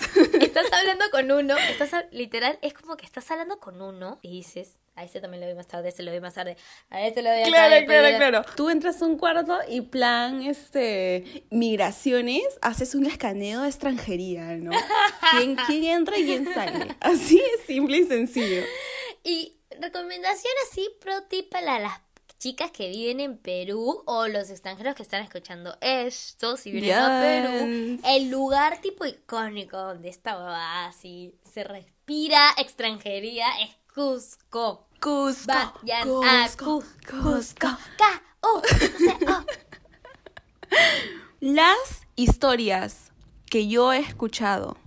Estás 0.42 0.66
hablando 0.74 1.06
con 1.12 1.32
uno, 1.32 1.56
estás 1.70 1.92
literal, 2.12 2.58
es 2.62 2.74
como 2.74 2.98
que 2.98 3.06
estás 3.06 3.30
hablando 3.32 3.60
con 3.60 3.82
uno 3.82 4.20
y 4.22 4.32
dices, 4.32 4.78
a 5.00 5.04
este 5.06 5.22
también 5.22 5.40
lo 5.40 5.48
doy 5.48 5.56
más 5.56 5.68
tarde, 5.68 5.88
a 5.88 5.90
este 5.90 6.04
lo 6.04 6.12
doy 6.12 6.20
más 6.20 6.34
tarde, 6.34 6.58
a 6.90 7.08
este 7.08 7.22
lo 7.22 7.30
doy 7.30 7.40
acá, 7.40 7.50
Claro, 7.50 7.86
claro, 7.86 8.18
claro. 8.18 8.46
Tú 8.56 8.70
entras 8.70 9.02
a 9.02 9.06
un 9.06 9.18
cuarto 9.18 9.58
y 9.70 9.82
plan, 9.82 10.42
este, 10.42 11.46
migraciones, 11.50 12.44
haces 12.62 12.96
un 12.96 13.06
escaneo 13.06 13.62
de 13.62 13.70
extranjería, 13.70 14.58
¿no? 14.58 14.72
¿Quién, 15.32 15.56
quién 15.68 15.84
entra 15.86 16.18
y 16.18 16.26
quién 16.26 16.54
sale? 16.54 16.96
Así 17.00 17.42
es 17.56 17.66
simple 17.66 17.98
y 17.98 18.04
sencillo. 18.08 18.64
Y 19.24 19.58
recomendación 19.80 20.54
así 20.70 20.90
pro 21.00 21.24
tip 21.24 21.50
para 21.50 21.80
las 21.80 22.02
chicas 22.38 22.72
que 22.72 22.90
viven 22.90 23.22
en 23.22 23.38
Perú 23.38 24.04
o 24.06 24.28
los 24.28 24.50
extranjeros 24.50 24.96
que 24.96 25.04
están 25.04 25.24
escuchando 25.24 25.78
esto, 25.80 26.58
si 26.58 26.72
vienen 26.72 26.94
a 26.94 27.22
Perú, 27.22 28.00
el 28.06 28.30
lugar 28.30 28.82
tipo 28.82 29.06
icónico 29.06 29.78
donde 29.78 30.10
esta 30.10 30.88
así 30.88 31.36
se 31.44 31.64
respira 31.64 32.50
extranjería 32.58 33.46
es 33.62 33.80
Cusco. 33.94 34.89
Cusco, 35.00 35.46
Vayan 35.48 36.10
a 36.26 36.48
Cusco, 36.50 36.84
Cusco. 37.08 37.22
Cusco. 37.22 37.78
K-U-C-O. 37.98 39.46
Las 41.40 42.02
historias 42.16 43.12
que 43.50 43.68
yo 43.68 43.94
he 43.94 44.00
escuchado 44.00 44.78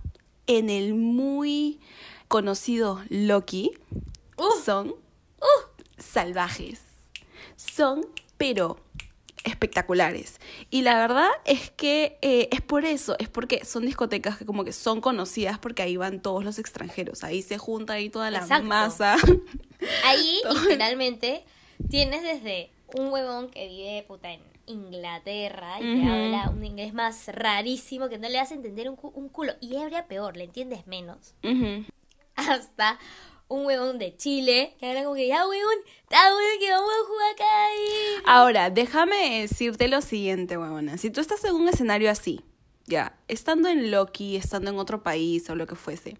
en 0.47 0.69
el 0.69 0.93
muy 0.93 1.79
conocido 2.27 3.01
Loki 3.09 3.71
Uh. 4.37 4.63
son 4.63 4.95
salvajes. 5.97 6.81
Son, 7.55 8.05
pero 8.37 8.77
espectaculares. 9.43 10.39
Y 10.69 10.81
la 10.83 10.95
verdad 10.97 11.29
es 11.45 11.69
que 11.71 12.17
eh, 12.21 12.47
es 12.51 12.61
por 12.61 12.85
eso, 12.85 13.15
es 13.19 13.29
porque 13.29 13.65
son 13.65 13.85
discotecas 13.85 14.37
que 14.37 14.45
como 14.45 14.63
que 14.63 14.73
son 14.73 15.01
conocidas 15.01 15.59
porque 15.59 15.81
ahí 15.83 15.97
van 15.97 16.21
todos 16.21 16.43
los 16.43 16.59
extranjeros, 16.59 17.23
ahí 17.23 17.41
se 17.41 17.57
junta 17.57 17.93
ahí 17.93 18.09
toda 18.09 18.31
la 18.31 18.39
Exacto. 18.39 18.65
masa. 18.65 19.15
Ahí, 20.03 20.41
literalmente, 20.63 21.43
tienes 21.89 22.23
desde 22.23 22.71
un 22.95 23.07
huevón 23.11 23.49
que 23.49 23.67
vive 23.67 24.03
puta 24.07 24.31
en 24.31 24.41
Inglaterra 24.65 25.79
y 25.79 25.83
te 25.83 25.99
Ujú. 26.03 26.09
habla 26.09 26.49
un 26.49 26.63
inglés 26.63 26.93
más 26.93 27.27
rarísimo 27.27 28.07
que 28.07 28.17
no 28.17 28.29
le 28.29 28.39
hace 28.39 28.53
entender 28.53 28.89
un, 28.89 28.95
cu- 28.95 29.11
un 29.13 29.27
culo. 29.27 29.53
Y 29.59 29.75
ebria 29.75 30.07
peor, 30.07 30.37
le 30.37 30.45
entiendes 30.45 30.87
menos. 30.87 31.33
Hasta 32.35 32.97
un 33.53 33.65
huevón 33.67 33.99
de 33.99 34.15
Chile 34.17 34.75
que 34.79 34.87
habla 34.87 35.03
como 35.03 35.15
que 35.15 35.27
ya 35.27 35.47
huevón, 35.47 35.75
está 36.01 36.17
huevón 36.35 36.59
que 36.59 36.71
vamos 36.71 36.89
a 36.89 37.07
jugar 37.07 37.31
acá 37.33 37.65
ahí. 37.65 38.21
Ahora, 38.25 38.69
déjame 38.71 39.41
decirte 39.41 39.87
lo 39.87 40.01
siguiente, 40.01 40.57
huevona. 40.57 40.97
Si 40.97 41.11
tú 41.11 41.21
estás 41.21 41.43
en 41.43 41.53
un 41.53 41.69
escenario 41.69 42.09
así, 42.09 42.41
ya, 42.87 43.15
estando 43.27 43.69
en 43.69 43.91
Loki, 43.91 44.35
estando 44.35 44.71
en 44.71 44.79
otro 44.79 45.03
país 45.03 45.47
o 45.49 45.55
lo 45.55 45.67
que 45.67 45.75
fuese, 45.75 46.17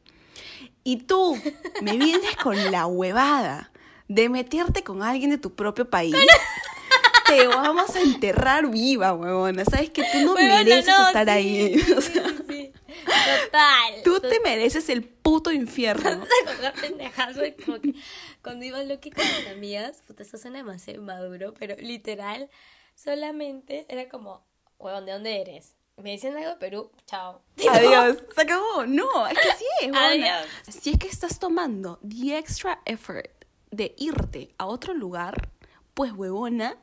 y 0.84 0.98
tú 0.98 1.36
me 1.82 1.98
vienes 1.98 2.36
con 2.38 2.72
la 2.72 2.86
huevada 2.86 3.72
de 4.08 4.30
meterte 4.30 4.84
con 4.84 5.02
alguien 5.02 5.32
de 5.32 5.40
tu 5.40 5.56
propio 5.56 5.90
país, 5.90 6.16
te 7.26 7.48
vamos 7.48 7.96
a 7.96 8.02
enterrar 8.02 8.70
viva, 8.70 9.14
huevona. 9.14 9.66
Sabes 9.66 9.90
que 9.90 10.04
tú 10.04 10.20
no 10.20 10.34
Huevona, 10.36 10.58
mereces 10.58 10.88
no, 10.88 11.08
estar 11.08 11.26
sí, 11.26 11.32
ahí. 11.32 11.80
sí, 11.80 11.94
O 11.98 12.02
sea. 12.02 12.24
Total. 12.72 14.04
tú 14.04 14.20
te 14.20 14.40
mereces 14.40 14.90
el 14.90 15.04
puto 15.04 15.52
infierno. 15.52 16.26
como 17.66 17.82
que 17.82 17.94
cuando 18.42 18.66
iba 18.66 18.84
Loki 18.84 19.12
con 19.12 19.26
mis 19.26 19.48
amigas, 19.48 20.04
puta, 20.08 20.24
eso 20.24 20.38
suena 20.38 20.60
demasiado 20.60 21.02
maduro, 21.02 21.54
pero 21.58 21.76
literal, 21.78 22.50
solamente 22.96 23.86
era 23.90 24.10
como, 24.10 24.46
huevón, 24.80 25.06
¿de 25.06 25.12
dónde 25.12 25.42
eres? 25.42 25.76
Me 25.98 26.12
decían 26.12 26.36
algo 26.36 26.50
de 26.50 26.56
Perú, 26.56 26.92
chao. 27.06 27.42
Adiós. 27.70 28.18
Se 28.34 28.42
acabó. 28.42 28.86
No, 28.88 29.28
es 29.28 29.38
que 29.38 29.52
sí 29.58 29.66
es. 29.82 29.92
Adiós. 29.94 30.48
Si 30.68 30.92
es 30.92 30.98
que 30.98 31.08
estás 31.08 31.40
tomando 31.40 32.00
the 32.02 32.38
extra 32.38 32.82
effort 32.86 33.30
de 33.70 33.94
irte 33.98 34.54
a 34.58 34.66
otro 34.66 34.94
lugar, 34.94 35.50
pues 35.94 36.12
huevona, 36.12 36.78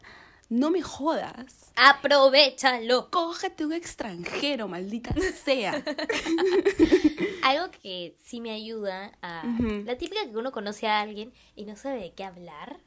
no 0.50 0.70
me 0.70 0.82
jodas. 0.82 1.70
Aprovechalo. 1.76 3.08
Cógete 3.10 3.64
un 3.64 3.72
extranjero, 3.72 4.66
maldita 4.66 5.14
sea. 5.44 5.82
Algo 7.42 7.70
que 7.70 8.16
sí 8.22 8.40
me 8.40 8.50
ayuda 8.50 9.12
a... 9.22 9.44
La 9.84 9.96
típica 9.96 10.22
que 10.24 10.36
uno 10.36 10.50
conoce 10.50 10.88
a 10.88 11.00
alguien 11.00 11.32
y 11.54 11.64
no 11.64 11.76
sabe 11.76 12.00
de 12.00 12.12
qué 12.12 12.24
hablar. 12.24 12.78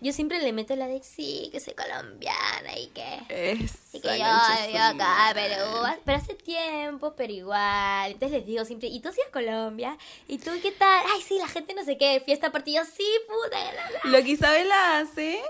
Yo 0.00 0.12
siempre 0.12 0.42
le 0.42 0.52
meto 0.52 0.74
la 0.74 0.88
de, 0.88 1.02
sí, 1.02 1.48
que 1.52 1.60
soy 1.60 1.74
colombiana 1.74 2.76
y 2.76 2.88
que... 2.88 3.22
Esa 3.28 3.78
Y 3.92 4.00
que 4.00 4.18
yo 4.18 4.24
vivo 4.66 4.82
acá, 4.82 5.30
pero, 5.34 5.64
pero 6.04 6.18
hace 6.18 6.34
tiempo, 6.34 7.14
pero 7.16 7.32
igual. 7.32 8.10
Entonces 8.10 8.38
les 8.38 8.46
digo 8.46 8.64
siempre, 8.64 8.88
¿y 8.88 9.00
tú 9.00 9.10
sí 9.12 9.20
Colombia? 9.32 9.96
¿Y 10.26 10.38
tú 10.38 10.50
qué 10.60 10.72
tal? 10.72 11.04
Ay, 11.14 11.22
sí, 11.22 11.38
la 11.38 11.48
gente 11.48 11.74
no 11.74 11.84
sé 11.84 11.96
qué, 11.96 12.20
fiesta 12.24 12.50
partida, 12.50 12.84
sí, 12.84 13.06
puta. 13.28 13.56
la, 13.72 13.90
la". 13.90 14.10
Lo 14.18 14.24
que 14.24 14.32
Isabela 14.32 14.98
hace 14.98 15.40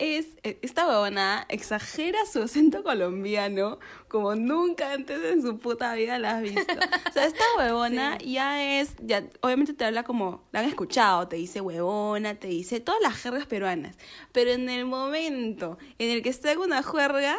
es, 0.00 0.28
eh, 0.42 0.58
esta 0.62 0.88
huevona 0.88 1.46
exagera 1.50 2.18
su 2.24 2.42
acento 2.42 2.82
colombiano 2.82 3.78
como 4.08 4.34
nunca 4.34 4.92
antes 4.92 5.22
en 5.22 5.42
su 5.42 5.58
puta 5.58 5.92
vida 5.94 6.18
la 6.18 6.38
has 6.38 6.42
visto. 6.42 6.74
O 7.08 7.12
sea, 7.12 7.26
esta 7.26 7.44
huevona 7.58 8.16
ya 8.18 8.80
es, 8.80 8.94
ya, 9.00 9.28
obviamente 9.42 9.74
te 9.74 9.84
habla 9.84 10.02
como, 10.02 10.48
la 10.52 10.60
han 10.60 10.66
escuchado, 10.66 11.28
te 11.28 11.36
dice 11.36 11.60
huevona, 11.60 12.34
te 12.34 12.48
dice 12.48 12.80
todas 12.80 13.00
las 13.02 13.14
jergas 13.16 13.46
peruanas. 13.46 13.96
Pero 14.32 14.50
en 14.50 14.70
el 14.70 14.86
momento 14.86 15.78
en 15.98 16.10
el 16.10 16.22
que 16.22 16.30
está 16.30 16.50
en 16.52 16.58
una 16.58 16.82
juerga, 16.82 17.36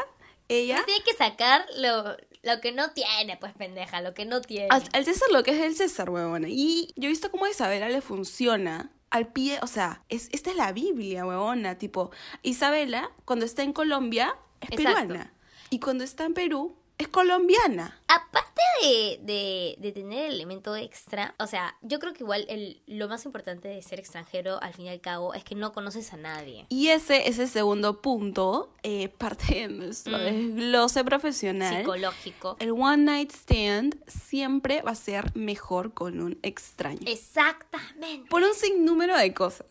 ella... 0.48 0.84
Tiene 0.86 1.04
que 1.04 1.16
sacar 1.16 1.66
lo, 1.78 2.16
lo 2.44 2.62
que 2.62 2.72
no 2.72 2.92
tiene, 2.92 3.38
pues 3.38 3.54
pendeja, 3.54 4.02
lo 4.02 4.14
que 4.14 4.26
no 4.26 4.40
tiene. 4.40 4.68
Al, 4.70 4.84
al 4.94 5.04
César 5.04 5.30
lo 5.32 5.42
que 5.42 5.52
es 5.52 5.62
el 5.62 5.76
César, 5.76 6.12
huevona. 6.12 6.48
Y 6.48 6.94
yo 6.96 7.08
he 7.08 7.10
visto 7.10 7.32
cómo 7.32 7.46
a 7.46 7.50
Isabela 7.50 7.90
le 7.90 8.02
funciona 8.02 8.92
al 9.12 9.28
pie, 9.28 9.60
o 9.62 9.68
sea, 9.68 10.04
es, 10.10 10.30
esta 10.32 10.50
es 10.50 10.56
la 10.56 10.72
Biblia, 10.72 11.26
huevona. 11.26 11.78
Tipo, 11.78 12.12
Isabela, 12.42 13.12
cuando 13.26 13.46
está 13.46 13.62
en 13.62 13.74
Colombia, 13.74 14.36
es 14.62 14.72
Exacto. 14.80 15.08
peruana. 15.08 15.34
Y 15.70 15.80
cuando 15.80 16.04
está 16.04 16.26
en 16.26 16.34
Perú, 16.34 16.76
es 17.02 17.08
colombiana. 17.08 18.00
Aparte 18.08 18.62
de, 18.82 19.20
de, 19.24 19.76
de 19.80 19.92
tener 19.92 20.26
el 20.28 20.34
elemento 20.36 20.76
extra, 20.76 21.36
o 21.40 21.48
sea, 21.48 21.76
yo 21.82 22.00
creo 22.00 22.14
que 22.14 22.24
igual 22.24 22.46
el, 22.50 22.82
lo 22.88 23.08
más 23.08 23.26
importante 23.26 23.68
de 23.68 23.82
ser 23.82 24.00
extranjero, 24.00 24.62
al 24.62 24.74
fin 24.74 24.86
y 24.86 24.90
al 24.90 25.02
cabo, 25.02 25.34
es 25.34 25.44
que 25.44 25.56
no 25.56 25.72
conoces 25.74 26.14
a 26.14 26.18
nadie. 26.18 26.66
Y 26.70 26.88
ese 26.90 27.28
es 27.30 27.40
el 27.40 27.48
segundo 27.48 28.02
punto, 28.02 28.74
eh, 28.84 29.10
parte 29.18 29.56
de 29.56 29.68
nuestro 29.68 30.18
Mm. 30.18 30.22
desglose 30.24 31.04
profesional. 31.04 31.78
Psicológico. 31.78 32.58
El 32.60 32.72
one 32.72 32.98
night 33.04 33.32
stand 33.32 33.98
siempre 34.08 34.82
va 34.82 34.92
a 34.92 34.96
ser 34.96 35.36
mejor 35.36 35.94
con 35.94 36.22
un 36.22 36.38
extraño. 36.44 37.00
Exactamente. 37.06 38.30
Por 38.30 38.44
un 38.44 38.54
sinnúmero 38.54 39.18
de 39.18 39.34
cosas. 39.34 39.68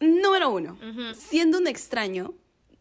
Número 0.00 0.50
uno, 0.50 0.76
siendo 1.14 1.58
un 1.58 1.68
extraño, 1.68 2.34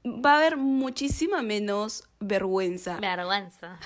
va 0.06 0.34
a 0.34 0.38
haber 0.38 0.58
muchísima 0.58 1.42
menos 1.42 2.04
vergüenza. 2.20 2.98
Vergüenza. 3.02 3.80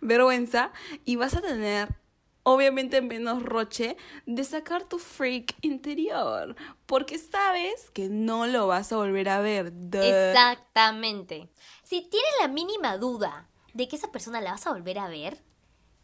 vergüenza 0.00 0.72
y 1.04 1.16
vas 1.16 1.34
a 1.34 1.40
tener 1.40 2.00
obviamente 2.42 3.02
menos 3.02 3.42
roche 3.42 3.96
de 4.26 4.44
sacar 4.44 4.84
tu 4.84 4.98
freak 4.98 5.54
interior 5.60 6.56
porque 6.86 7.18
sabes 7.18 7.90
que 7.90 8.08
no 8.08 8.46
lo 8.46 8.66
vas 8.66 8.92
a 8.92 8.96
volver 8.96 9.28
a 9.28 9.40
ver. 9.40 9.72
Duh. 9.72 9.98
Exactamente. 9.98 11.50
Si 11.82 12.02
tienes 12.02 12.30
la 12.40 12.48
mínima 12.48 12.96
duda 12.96 13.48
de 13.74 13.88
que 13.88 13.96
esa 13.96 14.10
persona 14.10 14.40
la 14.40 14.52
vas 14.52 14.66
a 14.66 14.72
volver 14.72 14.98
a 14.98 15.08
ver, 15.08 15.38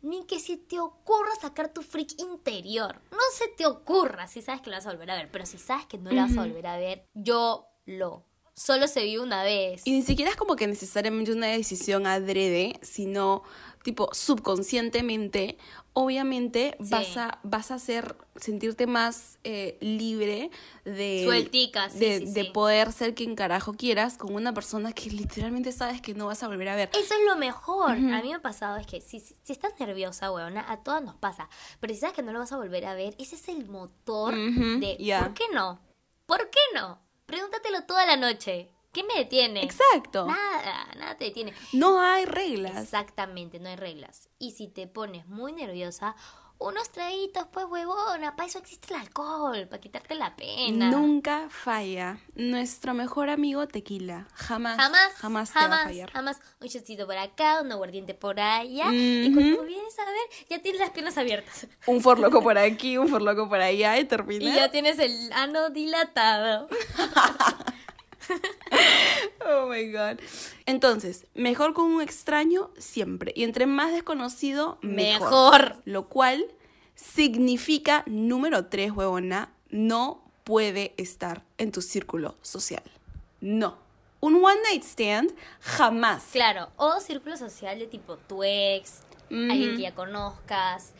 ni 0.02 0.24
que 0.26 0.38
se 0.38 0.56
te 0.56 0.78
ocurra 0.78 1.30
sacar 1.40 1.72
tu 1.72 1.82
freak 1.82 2.20
interior. 2.20 3.00
No 3.10 3.18
se 3.32 3.48
te 3.48 3.66
ocurra 3.66 4.28
si 4.28 4.42
sabes 4.42 4.60
que 4.60 4.70
la 4.70 4.76
vas 4.76 4.86
a 4.86 4.90
volver 4.90 5.10
a 5.10 5.16
ver, 5.16 5.30
pero 5.32 5.46
si 5.46 5.58
sabes 5.58 5.86
que 5.86 5.98
no 5.98 6.12
la 6.12 6.22
vas 6.22 6.36
a 6.36 6.42
volver 6.42 6.66
a 6.66 6.76
ver, 6.76 7.08
yo 7.14 7.66
lo 7.86 8.24
solo 8.56 8.88
se 8.88 9.04
vive 9.04 9.22
una 9.22 9.44
vez. 9.44 9.82
Y 9.84 9.92
ni 9.92 10.02
siquiera 10.02 10.30
es 10.30 10.36
como 10.36 10.56
que 10.56 10.66
necesariamente 10.66 11.32
una 11.32 11.48
decisión 11.48 12.06
adrede, 12.06 12.78
sino 12.82 13.42
tipo 13.82 14.08
subconscientemente, 14.12 15.58
obviamente 15.92 16.76
vas 16.80 17.16
a 17.16 17.38
vas 17.44 17.70
a 17.70 17.74
hacer 17.74 18.16
sentirte 18.34 18.88
más 18.88 19.38
eh, 19.44 19.78
libre 19.80 20.50
de 20.84 21.22
Sueltica, 21.24 21.88
sí, 21.88 21.98
de, 22.00 22.18
sí, 22.26 22.32
de 22.32 22.46
poder 22.46 22.90
ser 22.92 23.14
quien 23.14 23.36
carajo 23.36 23.74
quieras 23.74 24.18
con 24.18 24.34
una 24.34 24.52
persona 24.52 24.92
que 24.92 25.10
literalmente 25.10 25.70
sabes 25.70 26.00
que 26.00 26.14
no 26.14 26.26
vas 26.26 26.42
a 26.42 26.48
volver 26.48 26.68
a 26.70 26.74
ver. 26.74 26.90
Eso 26.94 27.14
es 27.14 27.20
lo 27.28 27.36
mejor. 27.36 27.92
A 27.92 28.22
mí 28.22 28.28
me 28.28 28.34
ha 28.34 28.42
pasado 28.42 28.76
es 28.78 28.86
que 28.86 29.00
si, 29.00 29.20
si, 29.20 29.36
si 29.40 29.52
estás 29.52 29.78
nerviosa, 29.78 30.32
weona, 30.32 30.64
a 30.68 30.82
todas 30.82 31.04
nos 31.04 31.14
pasa. 31.14 31.48
Pero 31.78 31.94
si 31.94 32.00
sabes 32.00 32.16
que 32.16 32.22
no 32.22 32.32
lo 32.32 32.40
vas 32.40 32.50
a 32.50 32.56
volver 32.56 32.86
a 32.86 32.94
ver, 32.94 33.14
ese 33.18 33.36
es 33.36 33.48
el 33.48 33.68
motor 33.68 34.34
de. 34.34 34.96
¿por 35.20 35.34
qué 35.34 35.44
no? 35.52 35.78
¿Por 36.26 36.50
qué 36.50 36.60
no? 36.74 37.05
Pregúntatelo 37.26 37.84
toda 37.84 38.06
la 38.06 38.16
noche. 38.16 38.70
¿Qué 38.92 39.04
me 39.04 39.14
detiene? 39.14 39.62
Exacto. 39.62 40.26
Nada, 40.26 40.86
nada 40.96 41.16
te 41.16 41.24
detiene. 41.26 41.52
No 41.72 42.00
hay 42.00 42.24
reglas. 42.24 42.82
Exactamente, 42.82 43.60
no 43.60 43.68
hay 43.68 43.76
reglas. 43.76 44.30
Y 44.38 44.52
si 44.52 44.68
te 44.68 44.86
pones 44.86 45.26
muy 45.26 45.52
nerviosa, 45.52 46.16
unos 46.58 46.90
traguitos, 46.90 47.46
pues 47.52 47.66
huevona, 47.66 48.34
para 48.34 48.48
eso 48.48 48.58
existe 48.58 48.94
el 48.94 49.00
alcohol, 49.00 49.66
para 49.68 49.80
quitarte 49.80 50.14
la 50.14 50.34
pena. 50.36 50.90
Nunca 50.90 51.48
falla. 51.50 52.18
Nuestro 52.34 52.94
mejor 52.94 53.28
amigo 53.28 53.66
tequila. 53.68 54.26
Jamás. 54.34 54.76
Jamás, 54.76 55.12
Jamás, 55.16 55.50
jamás, 55.50 55.52
te 55.52 55.68
va 55.68 55.80
a 55.82 55.84
fallar. 55.84 56.10
jamás. 56.12 56.40
Un 56.60 56.68
shotcito 56.68 57.06
por 57.06 57.16
acá, 57.18 57.60
un 57.62 57.70
aguardiente 57.72 58.14
por 58.14 58.40
allá. 58.40 58.86
Y 58.92 59.32
cuando 59.34 59.62
vienes 59.64 59.98
a 59.98 60.04
ver, 60.04 60.46
ya 60.48 60.58
tienes 60.62 60.80
las 60.80 60.90
piernas 60.90 61.18
abiertas. 61.18 61.66
Un 61.86 62.00
forloco 62.00 62.42
por 62.42 62.56
aquí, 62.58 62.96
un 62.96 63.08
forloco 63.08 63.48
por 63.48 63.60
allá 63.60 63.98
y 63.98 64.04
termina. 64.04 64.44
Y 64.44 64.54
ya 64.54 64.70
tienes 64.70 64.98
el 64.98 65.32
ano 65.32 65.70
dilatado. 65.70 66.68
Oh 69.48 69.68
my 69.68 69.90
god. 69.92 70.18
Entonces, 70.66 71.26
mejor 71.34 71.72
con 71.72 71.86
un 71.86 72.02
extraño 72.02 72.70
siempre. 72.78 73.32
Y 73.36 73.44
entre 73.44 73.66
más 73.66 73.92
desconocido, 73.92 74.78
mejor. 74.82 75.20
Mejor. 75.20 75.82
Lo 75.84 76.08
cual 76.08 76.46
significa, 76.96 78.02
número 78.06 78.66
tres, 78.66 78.90
huevona, 78.90 79.52
no 79.70 80.22
puede 80.44 80.94
estar 80.96 81.44
en 81.58 81.70
tu 81.72 81.82
círculo 81.82 82.36
social. 82.42 82.82
No. 83.40 83.78
Un 84.20 84.42
one 84.44 84.60
night 84.70 84.82
stand, 84.82 85.34
jamás. 85.60 86.24
Claro, 86.32 86.70
o 86.76 87.00
círculo 87.00 87.36
social 87.36 87.78
de 87.78 87.86
tipo 87.86 88.16
tu 88.16 88.42
ex, 88.42 89.02
alguien 89.30 89.76
que 89.76 89.82
ya 89.82 89.94
conozcas, 89.94 90.92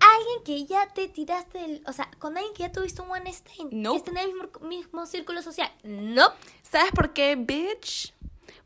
alguien 0.00 0.42
que 0.44 0.64
ya 0.66 0.86
te 0.92 1.08
tiraste, 1.08 1.64
el- 1.64 1.82
o 1.86 1.92
sea, 1.92 2.10
con 2.18 2.36
alguien 2.36 2.54
que 2.54 2.62
ya 2.64 2.72
tuviste 2.72 3.02
un 3.02 3.10
one 3.10 3.30
stand, 3.30 3.72
No. 3.72 3.92
que 3.92 3.98
está 3.98 4.10
en 4.12 4.18
el 4.18 4.26
mismo, 4.32 4.48
mismo 4.68 5.06
círculo 5.06 5.42
social. 5.42 5.70
No. 5.84 6.28
¿Sabes 6.62 6.90
por 6.92 7.12
qué, 7.12 7.36
bitch? 7.36 8.12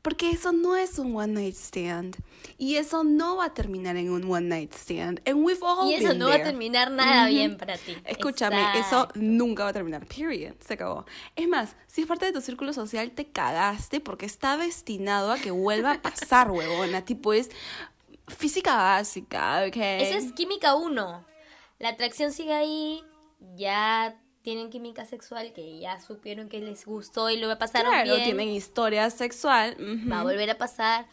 Porque 0.03 0.31
eso 0.31 0.53
no 0.53 0.77
es 0.77 0.99
un 0.99 1.15
one 1.15 1.35
night 1.35 1.55
stand. 1.55 2.17
Y 2.57 2.77
eso 2.77 3.05
no 3.05 3.37
va 3.37 3.47
a 3.47 3.55
terminar 3.55 3.97
en 3.97 4.11
un 4.11 4.25
one 4.31 4.49
night 4.49 4.73
stand. 4.75 5.21
And 5.27 5.45
we've 5.45 5.61
all 5.63 5.91
Y 5.91 5.95
eso 5.95 6.09
been 6.09 6.19
no 6.19 6.29
va 6.29 6.37
a 6.37 6.43
terminar 6.43 6.91
nada 6.91 7.29
bien 7.29 7.59
para 7.59 7.77
ti. 7.77 7.95
Escúchame, 8.07 8.61
eso 8.79 8.79
Exacto. 9.03 9.21
nunca 9.21 9.65
va 9.65 9.71
a 9.71 9.73
terminar. 9.75 10.07
Period. 10.07 10.55
Se 10.67 10.75
acabó. 10.75 11.05
Es 11.37 11.47
más, 11.49 11.77
si 11.87 12.01
es 12.03 12.07
parte 12.07 12.25
de 12.27 12.33
tu 12.33 12.41
círculo 12.41 12.73
social, 12.73 13.11
te 13.11 13.27
cagaste 13.31 14.01
porque 14.01 14.25
está 14.25 14.57
destinado 14.57 15.33
a 15.33 15.39
que 15.39 15.51
vuelva 15.51 15.93
a 15.93 16.01
pasar, 16.03 16.51
huevona. 16.51 17.05
Tipo, 17.05 17.35
es 17.35 17.51
física 18.31 18.77
básica, 18.77 19.65
¿ok? 19.67 19.77
Eso 19.77 20.19
es 20.19 20.33
química 20.33 20.75
1. 20.75 21.25
La 21.79 21.89
atracción 21.91 22.33
sigue 22.33 22.53
ahí, 22.55 23.03
ya 23.57 24.17
tienen 24.43 24.71
química 24.71 25.05
sexual 25.05 25.53
que 25.53 25.79
ya 25.81 26.01
supieron 26.01 26.49
que 26.49 26.61
les 26.61 26.85
gustó 26.87 27.29
y 27.31 27.37
lo 27.39 27.59
pasaron 27.59 27.93
Claro, 27.93 28.11
bien. 28.13 28.25
tienen 28.25 28.49
historia 28.49 29.09
sexual. 29.11 29.77
Va 30.11 30.21
a 30.21 30.23
volver 30.23 30.49
a 30.51 30.57
pasar, 30.59 31.07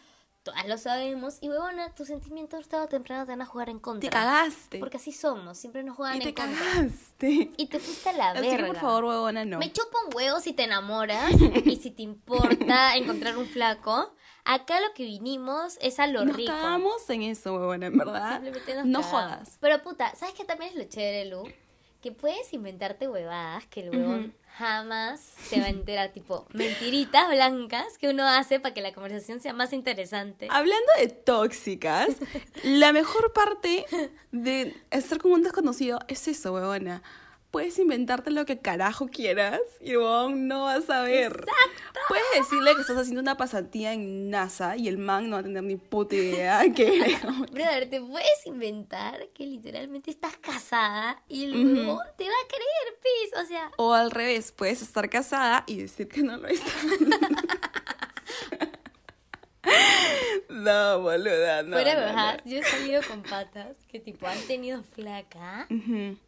todas 0.43 0.65
lo 0.67 0.77
sabemos. 0.77 1.37
Y 1.41 1.49
huevona, 1.49 1.93
tus 1.93 2.07
sentimientos 2.07 2.67
tarde 2.69 2.85
o 2.85 2.87
temprano 2.87 3.25
te 3.25 3.31
van 3.31 3.41
a 3.41 3.45
jugar 3.45 3.69
en 3.69 3.79
contra. 3.79 4.09
Te 4.09 4.13
cagaste. 4.13 4.79
Porque 4.79 4.95
así 4.97 5.11
somos, 5.11 5.57
siempre 5.57 5.83
nos 5.83 5.95
juegan 5.97 6.17
y 6.17 6.19
te 6.19 6.29
en 6.29 6.35
contra. 6.35 6.57
cagaste. 6.73 7.51
Y 7.57 7.67
te 7.67 7.79
fuiste 7.79 8.09
a 8.09 8.13
la 8.13 8.29
Así 8.31 8.41
verga. 8.47 8.57
que, 8.57 8.67
por 8.67 8.77
favor, 8.77 9.05
huevona, 9.05 9.43
no. 9.45 9.59
Me 9.59 9.71
chupa 9.73 9.97
un 10.07 10.15
huevo 10.15 10.39
si 10.39 10.53
te 10.53 10.63
enamoras 10.63 11.31
y 11.65 11.75
si 11.77 11.91
te 11.91 12.03
importa 12.03 12.95
encontrar 12.95 13.37
un 13.37 13.45
flaco. 13.45 14.13
Acá 14.49 14.79
lo 14.79 14.93
que 14.93 15.03
vinimos 15.03 15.77
es 15.81 15.99
a 15.99 16.07
lo 16.07 16.23
Nos 16.25 16.35
rico. 16.37 16.51
cagamos 16.51 17.09
en 17.09 17.23
eso, 17.23 17.53
huevona, 17.53 17.87
en 17.87 17.97
verdad. 17.97 18.33
Simplemente 18.41 18.75
nos 18.75 18.85
no 18.85 19.01
cagamos. 19.01 19.31
jodas. 19.31 19.57
Pero 19.59 19.83
puta, 19.83 20.15
¿sabes 20.15 20.33
qué 20.35 20.45
también 20.45 20.71
es 20.71 20.77
lo 20.77 20.83
chévere, 20.85 21.25
Lu? 21.29 21.43
Que 22.01 22.11
puedes 22.11 22.53
inventarte 22.53 23.07
huevadas 23.09 23.65
que 23.65 23.81
el 23.81 23.89
huevón 23.89 24.33
jamás 24.57 25.19
se 25.19 25.59
va 25.59 25.65
a 25.65 25.69
enterar, 25.77 26.09
tipo 26.13 26.45
mentiritas 26.53 27.27
blancas 27.29 27.97
que 27.97 28.07
uno 28.09 28.23
hace 28.25 28.59
para 28.59 28.73
que 28.73 28.81
la 28.81 28.93
conversación 28.93 29.41
sea 29.41 29.51
más 29.51 29.73
interesante. 29.73 30.47
Hablando 30.49 30.87
de 30.99 31.07
tóxicas, 31.09 32.07
la 32.63 32.93
mejor 32.93 33.33
parte 33.33 33.85
de 34.31 34.75
estar 34.91 35.17
con 35.19 35.31
un 35.33 35.43
desconocido 35.43 35.99
es 36.07 36.27
eso, 36.27 36.53
huevona. 36.53 37.01
Puedes 37.51 37.79
inventarte 37.79 38.29
lo 38.29 38.45
que 38.45 38.59
carajo 38.59 39.07
quieras 39.07 39.61
y 39.79 39.95
huevón 39.95 40.47
no 40.47 40.65
vas 40.65 40.89
a 40.89 41.01
ver. 41.03 41.45
Puedes 42.07 42.25
decirle 42.35 42.75
que 42.75 42.81
estás 42.81 42.97
haciendo 42.97 43.21
una 43.21 43.37
pasantía 43.37 43.93
en 43.93 44.29
NASA 44.29 44.75
y 44.75 44.87
el 44.87 44.97
man 44.97 45.29
no 45.29 45.37
va 45.37 45.39
a 45.39 45.43
tener 45.43 45.63
ni 45.63 45.77
puta 45.77 46.15
idea 46.15 46.61
que... 46.75 47.17
Brother, 47.51 47.89
te 47.89 48.01
puedes 48.01 48.45
inventar 48.45 49.29
que 49.33 49.45
literalmente 49.45 50.11
estás 50.11 50.37
casada 50.37 51.23
y 51.29 51.45
el 51.45 51.55
huevón 51.55 51.99
te 52.17 52.25
va 52.25 52.29
a 52.29 52.47
creer, 52.47 52.99
pis. 53.01 53.41
O 53.41 53.45
sea, 53.47 53.71
O 53.77 53.93
al 53.93 54.11
revés, 54.11 54.51
puedes 54.51 54.81
estar 54.81 55.09
casada 55.09 55.63
y 55.67 55.77
decir 55.77 56.07
que 56.09 56.23
no 56.23 56.37
lo 56.37 56.47
estás. 56.47 56.73
no, 60.67 61.01
boluda, 61.01 61.63
no. 61.63 61.71
fuera 61.73 61.93
no, 61.95 62.13
no. 62.35 62.37
yo 62.45 62.57
he 62.59 62.63
salido 62.63 63.01
con 63.07 63.23
patas 63.23 63.77
que 63.89 63.99
tipo 63.99 64.27
han 64.27 64.39
tenido 64.47 64.83
flaca. 64.83 65.67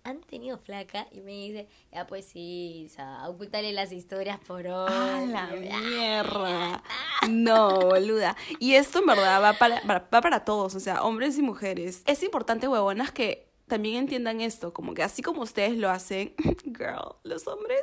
Han 0.03 0.21
tenido 0.29 0.57
flaca 0.57 1.07
y 1.11 1.21
me 1.21 1.31
dice, 1.31 1.67
ya 1.91 2.07
pues 2.07 2.25
sí, 2.25 2.87
o 2.89 2.93
sea, 2.93 3.27
las 3.71 3.91
historias 3.91 4.39
por 4.39 4.65
hoy. 4.67 4.89
¡Ah, 4.89 5.23
la 5.27 5.47
mierda! 5.47 6.83
No, 7.29 7.79
boluda. 7.79 8.35
Y 8.59 8.75
esto 8.75 8.99
en 8.99 9.05
verdad 9.07 9.41
va 9.41 9.53
para, 9.53 9.81
para- 9.81 10.07
va 10.13 10.21
para 10.21 10.45
todos, 10.45 10.75
o 10.75 10.79
sea, 10.79 11.03
hombres 11.03 11.37
y 11.37 11.41
mujeres. 11.41 12.03
Es 12.05 12.23
importante, 12.23 12.67
huevonas, 12.67 13.11
que 13.11 13.49
también 13.67 13.97
entiendan 13.97 14.41
esto, 14.41 14.73
como 14.73 14.93
que 14.95 15.03
así 15.03 15.21
como 15.21 15.43
ustedes 15.43 15.77
lo 15.77 15.89
hacen, 15.89 16.33
girl, 16.65 17.15
los 17.23 17.47
hombres 17.47 17.81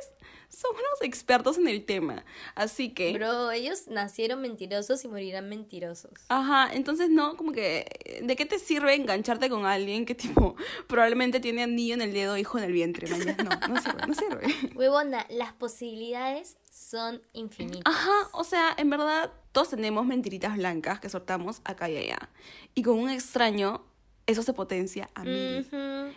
son 0.49 0.71
unos 0.71 1.01
expertos 1.01 1.57
en 1.57 1.67
el 1.67 1.85
tema. 1.85 2.25
Así 2.55 2.93
que... 2.93 3.13
Bro, 3.13 3.51
ellos 3.51 3.87
nacieron 3.87 4.41
mentirosos 4.41 5.03
y 5.03 5.07
morirán 5.07 5.49
mentirosos. 5.49 6.11
Ajá, 6.29 6.69
entonces 6.73 7.09
no, 7.09 7.35
como 7.37 7.51
que, 7.51 8.21
¿de 8.23 8.35
qué 8.35 8.45
te 8.45 8.59
sirve 8.59 8.95
engancharte 8.95 9.49
con 9.49 9.65
alguien 9.65 10.05
que 10.05 10.15
tipo 10.15 10.55
probablemente 10.87 11.39
tiene 11.39 11.63
anillo 11.63 11.93
en 11.93 12.01
el 12.01 12.13
dedo, 12.13 12.37
hijo 12.37 12.57
en 12.57 12.63
el 12.63 12.71
vientre? 12.71 13.07
mañas? 13.07 13.37
No, 13.37 13.67
no 13.67 13.81
sirve, 13.81 14.07
no 14.07 14.13
sirve. 14.13 14.73
Huevona, 14.75 15.25
las 15.29 15.53
posibilidades 15.53 16.57
son 16.71 17.21
infinitas. 17.33 17.81
Ajá, 17.85 18.29
o 18.33 18.43
sea, 18.43 18.73
en 18.77 18.89
verdad 18.89 19.31
todos 19.51 19.69
tenemos 19.69 20.05
mentiritas 20.05 20.55
blancas 20.55 20.99
que 20.99 21.09
soltamos 21.09 21.61
acá 21.63 21.89
y 21.89 21.97
allá. 21.97 22.29
Y 22.75 22.83
con 22.83 22.99
un 22.99 23.09
extraño, 23.09 23.86
eso 24.27 24.43
se 24.43 24.53
potencia 24.53 25.09
a 25.15 25.23
mí. 25.23 25.65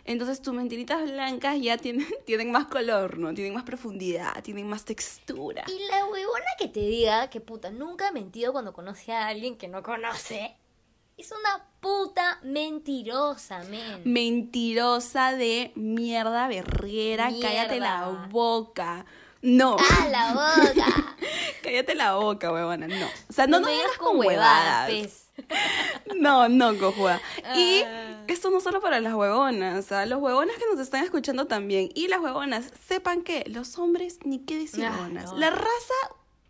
Entonces 0.05 0.43
tus 0.43 0.53
mentiritas 0.53 1.11
blancas 1.11 1.57
ya 1.61 1.79
tienen, 1.79 2.07
tienen 2.27 2.51
más 2.51 2.67
color, 2.67 3.19
¿no? 3.19 3.33
Tienen 3.33 3.55
más 3.55 3.63
profundidad, 3.63 4.43
tienen 4.43 4.69
más 4.69 4.85
textura. 4.85 5.65
Y 5.69 5.89
la 5.89 6.05
huevona 6.07 6.45
que 6.59 6.69
te 6.69 6.81
diga 6.81 7.31
que 7.31 7.41
puta, 7.41 7.71
nunca 7.71 8.09
ha 8.09 8.13
mentido 8.13 8.53
cuando 8.53 8.73
conoce 8.73 9.13
a 9.13 9.29
alguien 9.29 9.57
que 9.57 9.69
no 9.69 9.83
conoce, 9.83 10.57
es 11.17 11.31
una 11.31 11.65
puta 11.81 12.41
mentirosa, 12.43 13.63
men. 13.65 14.03
Mentirosa 14.05 15.33
de 15.37 15.71
mierda 15.77 16.49
berrera, 16.49 17.31
cállate 17.41 17.79
la 17.79 18.27
boca. 18.31 19.07
No. 19.43 19.77
¡A 19.79 20.09
la 20.09 20.33
boca! 20.33 21.17
Cállate 21.63 21.95
la 21.95 22.15
boca, 22.15 22.53
huevona, 22.53 22.87
no. 22.87 23.07
O 23.29 23.33
sea, 23.33 23.47
no 23.47 23.61
me 23.61 23.67
nos 23.67 23.73
digas 23.73 23.97
con 23.99 24.19
huevadas. 24.19 25.30
No, 26.17 26.49
no, 26.49 26.77
cojuda. 26.79 27.21
Y 27.57 27.83
Ah. 27.87 28.25
esto 28.29 28.51
no 28.51 28.61
solo 28.61 28.81
para 28.81 29.01
las 29.01 29.15
huevonas, 29.15 29.91
los 30.09 30.21
huevonas 30.21 30.57
que 30.57 30.65
nos 30.71 30.81
están 30.81 31.05
escuchando 31.05 31.47
también. 31.47 31.91
Y 31.95 32.09
las 32.09 32.21
huevonas, 32.21 32.71
sepan 32.89 33.23
que 33.23 33.45
los 33.47 33.79
hombres, 33.79 34.19
ni 34.25 34.41
qué 34.41 34.59
decir 34.59 34.85
Ah, 34.85 34.93
huevonas. 34.93 35.33
no. 35.33 35.39
La 35.39 35.51
raza 35.51 35.95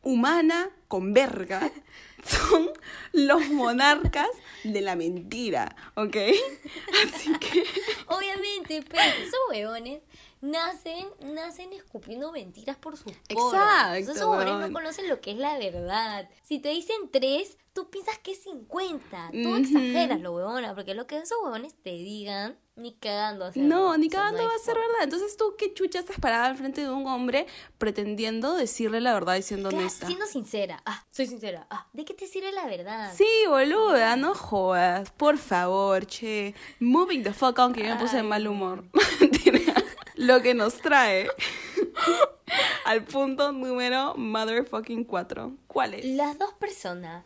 humana 0.02 0.70
con 0.88 1.12
verga 1.12 1.70
son 2.24 2.70
los 3.12 3.48
monarcas 3.50 4.28
de 4.64 4.80
la 4.80 4.96
mentira, 4.96 5.76
¿ok? 5.94 6.16
Así 7.14 7.32
que... 7.38 7.64
Obviamente, 8.08 8.82
pero 8.88 9.02
esos 9.02 9.40
huevones 9.50 10.00
nacen, 10.40 11.06
nacen 11.20 11.72
escupiendo 11.72 12.32
mentiras 12.32 12.76
por 12.76 12.96
sus 12.96 13.12
poros. 13.28 13.52
Exacto, 13.54 13.94
Esos 14.12 14.16
huevón. 14.26 14.60
no 14.60 14.72
conocen 14.72 15.08
lo 15.08 15.20
que 15.20 15.32
es 15.32 15.36
la 15.38 15.58
verdad. 15.58 16.28
Si 16.42 16.58
te 16.58 16.70
dicen 16.70 16.96
tres, 17.12 17.58
tú 17.72 17.88
piensas 17.90 18.18
que 18.18 18.32
es 18.32 18.42
50. 18.42 19.30
Tú 19.32 19.54
exageras 19.56 20.20
lo 20.20 20.32
huevona, 20.34 20.74
porque 20.74 20.94
lo 20.94 21.06
que 21.06 21.18
esos 21.18 21.38
huevones 21.42 21.74
te 21.82 21.90
digan 21.90 22.58
Ni 22.76 22.94
cagando. 22.94 23.44
a 23.44 23.52
ser- 23.52 23.62
No, 23.62 23.96
ni 23.98 24.08
cagando 24.08 24.42
va 24.42 24.54
a 24.54 24.58
ser 24.58 24.74
verdad. 24.74 25.02
Entonces 25.02 25.36
tú, 25.36 25.54
¿qué 25.58 25.74
chucha 25.74 25.98
estás 25.98 26.18
parada 26.18 26.46
al 26.46 26.56
frente 26.56 26.80
de 26.80 26.90
un 26.90 27.06
hombre 27.06 27.46
pretendiendo 27.76 28.54
decirle 28.54 29.00
la 29.02 29.12
verdad 29.12 29.36
y 29.36 29.42
siendo 29.42 29.68
Claro, 29.68 29.82
honesta? 29.84 30.06
siendo 30.06 30.26
sincera. 30.26 30.82
Ah, 30.86 31.04
soy 31.10 31.26
sincera. 31.26 31.66
Ah, 31.70 31.86
¿de 31.92 32.04
qué 32.06 32.14
te 32.14 32.26
sirve 32.26 32.50
la 32.52 32.64
verdad? 32.66 33.12
Sí, 33.14 33.28
boluda, 33.46 34.16
no 34.16 34.34
jodas. 34.34 35.10
Por 35.12 35.36
favor, 35.36 36.06
che. 36.06 36.54
Moving 36.78 37.22
the 37.22 37.34
fuck 37.34 37.58
on, 37.58 37.74
que 37.74 37.82
yo 37.86 37.94
me 37.94 38.00
puse 38.00 38.16
de 38.16 38.22
mal 38.22 38.46
humor. 38.48 38.84
Lo 40.20 40.42
que 40.42 40.52
nos 40.52 40.82
trae 40.82 41.28
al 42.84 43.04
punto 43.04 43.52
número 43.52 44.14
motherfucking 44.18 45.04
4. 45.04 45.56
¿Cuál 45.66 45.94
es? 45.94 46.04
Las 46.04 46.38
dos 46.38 46.52
personas, 46.52 47.24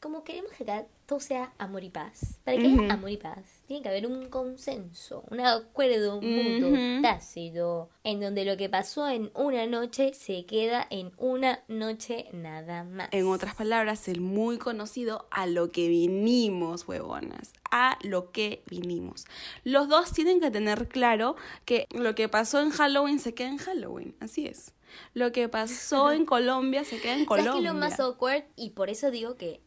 como 0.00 0.22
queremos 0.22 0.52
que 0.52 0.64
todo 1.06 1.18
sea 1.18 1.52
amor 1.58 1.82
y 1.82 1.90
paz, 1.90 2.38
para 2.44 2.56
que 2.56 2.68
haya 2.68 2.92
amor 2.94 3.10
y 3.10 3.16
paz, 3.16 3.53
tiene 3.66 3.82
que 3.82 3.88
haber 3.88 4.06
un 4.06 4.28
consenso, 4.28 5.24
un 5.30 5.40
acuerdo 5.40 6.20
mutuo, 6.20 6.68
Ujú. 6.70 7.02
tácito, 7.02 7.88
en 8.04 8.20
donde 8.20 8.44
lo 8.44 8.56
que 8.56 8.68
pasó 8.68 9.08
en 9.08 9.30
una 9.34 9.66
noche 9.66 10.12
se 10.14 10.44
queda 10.46 10.86
en 10.90 11.12
una 11.16 11.64
noche 11.68 12.26
nada 12.32 12.84
más. 12.84 13.08
En 13.12 13.26
otras 13.26 13.54
palabras, 13.54 14.06
el 14.08 14.20
muy 14.20 14.58
conocido 14.58 15.26
a 15.30 15.46
lo 15.46 15.70
que 15.72 15.88
vinimos, 15.88 16.86
huevonas. 16.86 17.52
A 17.70 17.98
lo 18.02 18.30
que 18.30 18.62
vinimos. 18.68 19.24
Los 19.64 19.88
dos 19.88 20.12
tienen 20.12 20.40
que 20.40 20.50
tener 20.50 20.88
claro 20.88 21.36
que 21.64 21.86
lo 21.90 22.14
que 22.14 22.28
pasó 22.28 22.60
en 22.60 22.70
Halloween 22.70 23.18
se 23.18 23.34
queda 23.34 23.48
en 23.48 23.58
Halloween. 23.58 24.14
Así 24.20 24.46
es. 24.46 24.74
Lo 25.12 25.32
que 25.32 25.48
pasó 25.48 26.12
en 26.12 26.24
Colombia 26.26 26.84
se 26.84 27.00
queda 27.00 27.14
en 27.14 27.26
¿Sabes 27.26 27.28
Colombia. 27.28 27.52
qué 27.54 27.58
es 27.58 27.64
lo 27.64 27.74
más 27.74 27.98
awkward? 27.98 28.44
Y 28.54 28.70
por 28.70 28.90
eso 28.90 29.10
digo 29.10 29.36
que 29.36 29.60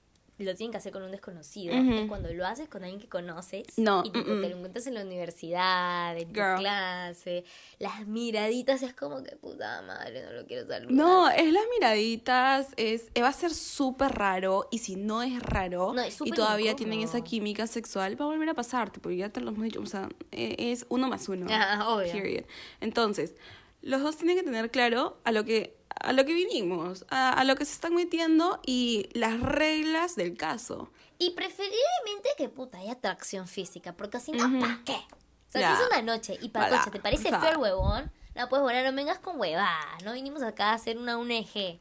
lo 0.46 0.56
tienen 0.56 0.72
que 0.72 0.78
hacer 0.78 0.92
con 0.92 1.02
un 1.04 1.12
desconocido. 1.12 1.74
Es 1.74 2.08
cuando 2.08 2.32
lo 2.34 2.46
haces 2.46 2.70
con 2.70 2.84
alguien 2.84 3.00
que 3.02 3.08
conoces. 3.10 3.66
No, 3.78 4.04
Y 4.06 4.12
te 4.12 4.24
lo 4.24 4.46
encuentras 4.46 4.86
en 4.88 4.94
la 4.94 5.02
universidad, 5.02 6.18
en 6.18 6.28
tu 6.28 6.34
clase. 6.34 7.44
Las 7.80 8.06
miraditas 8.08 8.82
es 8.84 8.94
como 8.94 9.24
que 9.24 9.36
puta 9.36 9.82
madre, 9.84 10.24
no 10.26 10.34
lo 10.34 10.46
quiero 10.46 10.68
saludar. 10.68 10.92
No, 10.92 11.30
es 11.30 11.52
las 11.52 11.64
miraditas, 11.80 12.68
es 12.78 13.10
eh, 13.16 13.22
va 13.22 13.30
a 13.30 13.34
ser 13.34 13.54
súper 13.54 14.12
raro 14.12 14.68
y 14.72 14.80
si 14.80 14.96
no 14.96 15.24
es 15.24 15.42
raro 15.42 15.94
No, 15.94 16.02
es 16.02 16.20
y 16.24 16.32
todavía 16.32 16.72
incómodo. 16.72 16.76
tienen 16.92 17.00
esa 17.08 17.22
química 17.22 17.68
sexual, 17.68 18.20
va 18.20 18.26
a 18.26 18.28
volver 18.30 18.50
a 18.50 18.54
pasarte, 18.54 19.00
porque 19.00 19.18
ya 19.18 19.30
te 19.30 19.42
lo 19.42 19.50
hemos 19.50 19.64
dicho, 19.64 19.82
o 19.82 19.86
sea, 19.86 20.10
eh, 20.32 20.56
es 20.60 20.86
uno 20.90 21.08
más 21.08 21.28
uno. 21.30 21.48
Ah, 21.50 21.86
obvio. 21.90 22.12
Period. 22.12 22.46
Entonces, 22.82 23.36
los 23.82 24.02
dos 24.02 24.18
tienen 24.18 24.38
que 24.38 24.44
tener 24.44 24.70
claro 24.72 25.20
a 25.24 25.32
lo 25.32 25.44
que 25.46 25.77
a 26.00 26.14
lo 26.14 26.26
que 26.26 26.34
vinimos, 26.34 27.06
a, 27.10 27.32
a 27.34 27.44
lo 27.44 27.56
que 27.56 27.66
se 27.66 27.74
están 27.74 27.94
metiendo 27.96 28.60
y 28.66 29.10
las 29.14 29.40
reglas 29.40 30.16
del 30.16 30.38
caso. 30.38 30.92
Y 31.20 31.32
preferiblemente 31.32 32.30
que 32.38 32.50
puta 32.50 32.78
haya 32.80 32.94
atracción 32.94 33.48
física, 33.48 33.94
porque 33.94 34.20
si 34.20 34.32
no, 34.32 34.60
¿para 34.60 34.82
qué? 34.86 34.94
O 34.94 35.50
sea, 35.50 35.62
Ya. 35.62 35.76
si 35.78 35.84
es 35.84 35.90
una 35.90 36.02
noche 36.02 36.38
y 36.42 36.50
para 36.50 36.70
concha, 36.70 36.92
¿te 36.92 37.00
parece 37.00 37.30
feo 37.30 37.52
el 37.52 37.58
huevón? 37.58 38.12
No, 38.36 38.50
pues 38.50 38.62
bueno, 38.62 38.90
no 38.92 38.96
vengas 38.96 39.20
con 39.20 39.40
huevada. 39.40 39.98
No 40.04 40.14
vinimos 40.14 40.44
acá 40.44 40.72
a 40.72 40.74
hacer 40.76 40.98
una 40.98 41.18
UNG. 41.18 41.80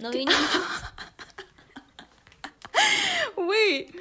No 0.00 0.10
vinimos. 0.10 0.34
Wait, 3.36 3.94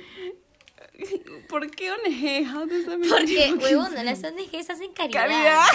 ¿por 1.49 1.69
qué 1.71 1.91
ONG? 1.91 2.69
Porque, 3.09 3.53
huevona, 3.53 4.03
las 4.03 4.23
ONGs 4.23 4.69
hacen 4.69 4.91
caridad. 4.93 5.21
Caridad. 5.27 5.65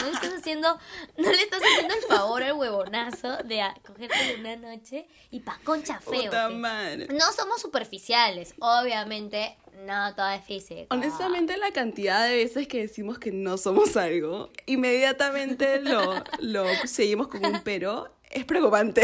No 0.00 0.06
le 0.06 0.12
estás 0.12 0.34
haciendo, 0.38 0.78
no 1.16 1.30
le 1.30 1.42
estás 1.42 1.60
haciendo 1.62 1.94
el 1.94 2.02
favor 2.02 2.42
al 2.42 2.52
huevonazo 2.54 3.36
de 3.38 3.62
cogerte 3.86 4.36
una 4.38 4.56
noche 4.56 5.06
y 5.30 5.40
pa' 5.40 5.58
concha 5.64 6.00
feo. 6.00 6.24
Puta 6.24 6.48
que- 6.48 6.54
madre. 6.54 7.08
No 7.08 7.32
somos 7.32 7.60
superficiales, 7.60 8.54
obviamente, 8.60 9.56
no 9.84 10.14
todo 10.14 10.28
es 10.30 10.44
físico. 10.44 10.86
Honestamente, 10.90 11.56
la 11.56 11.72
cantidad 11.72 12.26
de 12.26 12.36
veces 12.36 12.66
que 12.68 12.80
decimos 12.80 13.18
que 13.18 13.32
no 13.32 13.58
somos 13.58 13.96
algo, 13.96 14.50
inmediatamente 14.66 15.80
lo, 15.80 16.22
lo 16.40 16.64
seguimos 16.84 17.28
con 17.28 17.44
un 17.44 17.60
pero, 17.62 18.12
es 18.30 18.44
preocupante. 18.44 19.02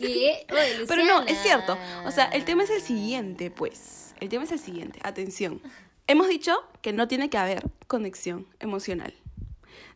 ¿Qué? 0.00 0.46
Oye, 0.50 0.84
Pero 0.88 1.04
no, 1.04 1.22
es 1.22 1.38
cierto. 1.42 1.76
O 2.06 2.10
sea, 2.10 2.26
el 2.26 2.44
tema 2.44 2.64
es 2.64 2.70
el 2.70 2.80
siguiente, 2.80 3.50
pues. 3.50 4.07
El 4.20 4.28
tema 4.28 4.44
es 4.44 4.52
el 4.52 4.58
siguiente. 4.58 4.98
Atención. 5.02 5.60
Hemos 6.06 6.28
dicho 6.28 6.56
que 6.82 6.92
no 6.92 7.06
tiene 7.08 7.28
que 7.30 7.38
haber 7.38 7.64
conexión 7.86 8.46
emocional. 8.60 9.14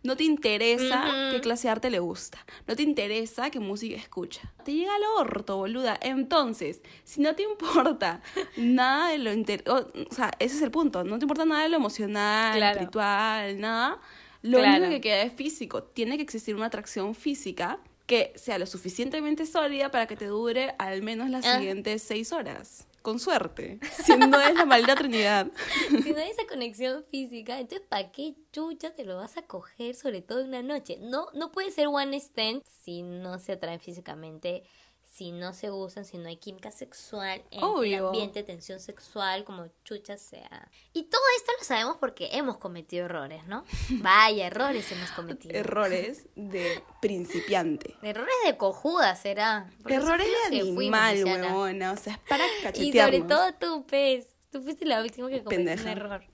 No 0.04 0.16
te 0.16 0.24
interesa 0.24 1.00
Ujú. 1.06 1.32
qué 1.36 1.40
clase 1.40 1.68
de 1.68 1.72
arte 1.72 1.90
le 1.90 2.00
gusta. 2.00 2.44
No 2.66 2.74
te 2.76 2.82
interesa 2.82 3.50
qué 3.50 3.60
música 3.60 3.96
escucha. 3.96 4.52
Te 4.64 4.72
llega 4.74 4.94
al 4.94 5.02
orto, 5.16 5.56
boluda. 5.56 5.96
Entonces, 6.02 6.82
si 7.04 7.20
no 7.20 7.34
te 7.34 7.42
importa 7.44 8.20
nada 8.56 9.10
de 9.10 9.18
lo 9.18 9.32
inter... 9.32 9.62
O, 9.68 9.74
o 9.76 10.12
sea, 10.14 10.32
ese 10.38 10.56
es 10.56 10.62
el 10.62 10.70
punto. 10.72 11.04
No 11.04 11.18
te 11.18 11.24
importa 11.24 11.44
nada 11.44 11.62
de 11.62 11.68
lo 11.68 11.76
emocional, 11.76 12.56
Claro. 12.56 12.72
espiritual, 12.72 13.60
nada. 13.60 14.00
Lo 14.42 14.58
Claro. 14.58 14.78
único 14.78 14.90
que 14.90 15.00
queda 15.00 15.22
es 15.22 15.32
físico. 15.34 15.84
Tiene 15.84 16.16
que 16.16 16.22
existir 16.24 16.54
una 16.56 16.66
atracción 16.66 17.14
física 17.14 17.78
que 18.06 18.32
sea 18.34 18.58
lo 18.58 18.66
suficientemente 18.66 19.46
sólida 19.46 19.90
para 19.92 20.06
que 20.08 20.16
te 20.16 20.26
dure 20.26 20.74
al 20.78 21.02
menos 21.02 21.30
las 21.30 21.46
Ah. 21.46 21.58
siguientes 21.58 22.02
seis 22.02 22.32
horas. 22.32 22.88
Con 23.02 23.18
suerte. 23.18 23.80
Si 24.04 24.16
no 24.16 24.40
es 24.40 24.54
la 24.54 24.64
maldita 24.64 24.94
trinidad. 24.94 25.48
Si 26.02 26.12
no 26.12 26.18
hay 26.18 26.30
esa 26.30 26.46
conexión 26.46 27.04
física, 27.10 27.58
entonces 27.58 27.86
¿para 27.88 28.12
qué 28.12 28.34
chucha 28.52 28.94
te 28.94 29.04
lo 29.04 29.16
vas 29.16 29.36
a 29.36 29.42
coger 29.42 29.94
sobre 29.94 30.22
todo 30.22 30.40
en 30.40 30.48
una 30.48 30.62
noche? 30.62 30.98
No, 31.00 31.26
no 31.34 31.50
puede 31.52 31.70
ser 31.70 31.88
one 31.88 32.16
stand 32.16 32.62
si 32.64 33.02
no 33.02 33.38
se 33.38 33.52
atraen 33.52 33.80
físicamente, 33.80 34.64
si 35.14 35.30
no 35.30 35.52
se 35.52 35.68
gustan, 35.68 36.06
si 36.06 36.16
no 36.16 36.28
hay 36.28 36.38
química 36.38 36.70
sexual 36.70 37.42
en 37.50 37.62
el 37.84 38.04
ambiente, 38.06 38.42
tensión 38.44 38.80
sexual, 38.80 39.44
como 39.44 39.66
chucha 39.84 40.16
sea. 40.16 40.70
Y 40.94 41.02
todo 41.02 41.20
esto 41.36 41.52
lo 41.58 41.64
sabemos 41.64 41.96
porque 42.00 42.30
hemos 42.32 42.56
cometido 42.56 43.04
errores, 43.04 43.46
¿no? 43.46 43.62
Vaya, 43.90 44.46
errores 44.46 44.90
hemos 44.90 45.10
cometido. 45.10 45.54
Errores 45.54 46.28
de 46.34 46.82
principiante. 47.02 47.94
Errores 48.02 48.34
de 48.46 48.56
cojuda 48.56 49.14
será. 49.14 49.70
Porque 49.82 49.96
Errores 49.96 50.26
de 50.50 50.60
animal, 50.60 51.22
huevona. 51.24 51.92
O 51.92 51.96
sea, 51.98 52.14
es 52.14 52.18
para 52.20 52.44
Y 52.46 52.62
cachetearnos. 52.62 53.04
sobre 53.04 53.28
todo 53.28 53.54
tú, 53.60 53.86
pez. 53.86 54.28
Tú 54.50 54.62
fuiste 54.62 54.86
la 54.86 55.02
última 55.02 55.28
que 55.28 55.42
cometió 55.42 55.64
Pendeja. 55.66 55.82
un 55.82 55.88
error. 55.88 56.24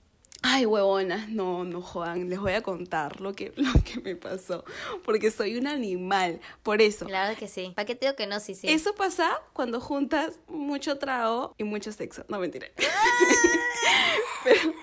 Ay, 0.41 0.65
huevonas, 0.65 1.27
no, 1.27 1.65
no 1.65 1.81
jodan. 1.81 2.29
Les 2.29 2.39
voy 2.39 2.53
a 2.53 2.61
contar 2.61 3.19
lo 3.19 3.33
que, 3.33 3.51
lo 3.57 3.71
que 3.83 3.99
me 3.99 4.15
pasó. 4.15 4.63
Porque 5.03 5.31
soy 5.31 5.57
un 5.57 5.67
animal. 5.67 6.39
Por 6.63 6.81
eso. 6.81 7.05
Claro 7.05 7.37
que 7.37 7.47
sí. 7.47 7.73
¿Para 7.75 7.85
qué 7.85 7.95
te 7.95 8.05
digo 8.05 8.15
que 8.15 8.27
no? 8.27 8.39
Sí, 8.39 8.55
sí. 8.55 8.67
Eso 8.67 8.95
pasa 8.95 9.41
cuando 9.53 9.81
juntas 9.81 10.39
mucho 10.47 10.97
trago 10.97 11.53
y 11.57 11.63
mucho 11.65 11.91
sexo. 11.91 12.23
No, 12.29 12.39
mentira. 12.39 12.67
pero, 14.45 14.73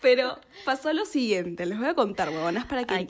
pero 0.00 0.38
pasó 0.64 0.92
lo 0.92 1.04
siguiente. 1.04 1.64
Les 1.64 1.78
voy 1.78 1.88
a 1.88 1.94
contar, 1.94 2.30
huevonas, 2.30 2.66
para 2.66 2.84
que 2.84 2.94
Ay, 2.94 3.06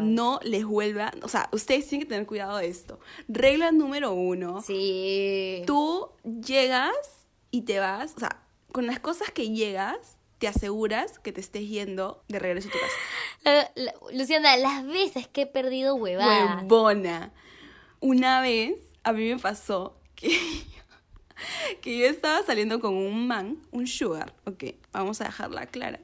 no 0.00 0.40
les 0.42 0.64
vuelva... 0.64 1.12
O 1.22 1.28
sea, 1.28 1.48
ustedes 1.52 1.86
tienen 1.86 2.06
que 2.06 2.10
tener 2.10 2.26
cuidado 2.26 2.56
de 2.56 2.66
esto. 2.66 2.98
Regla 3.28 3.70
número 3.70 4.12
uno. 4.12 4.60
Sí. 4.60 5.62
Tú 5.66 6.08
llegas 6.24 6.90
y 7.52 7.62
te 7.62 7.78
vas, 7.78 8.14
o 8.16 8.20
sea, 8.20 8.42
con 8.72 8.86
las 8.86 8.98
cosas 8.98 9.30
que 9.30 9.50
llegas, 9.50 10.18
te 10.40 10.48
aseguras 10.48 11.18
que 11.20 11.32
te 11.32 11.40
estés 11.40 11.68
yendo 11.68 12.24
de 12.28 12.38
regreso 12.40 12.68
a 12.68 12.72
tu 12.72 12.78
casa. 12.78 12.94
La- 13.44 13.70
la- 13.84 13.94
Luciana, 14.12 14.56
las 14.56 14.84
veces 14.86 15.28
que 15.28 15.42
he 15.42 15.46
perdido 15.46 15.94
huevada. 15.94 16.62
Huevona. 16.62 17.32
Una 18.00 18.40
vez 18.40 18.80
a 19.04 19.12
mí 19.12 19.28
me 19.32 19.38
pasó 19.38 20.00
que, 20.16 20.30
que 21.82 21.98
yo 21.98 22.06
estaba 22.06 22.42
saliendo 22.42 22.80
con 22.80 22.94
un 22.96 23.26
man, 23.26 23.58
un 23.70 23.86
sugar, 23.86 24.34
ok, 24.46 24.64
vamos 24.92 25.20
a 25.20 25.24
dejarla 25.24 25.66
clara. 25.66 26.00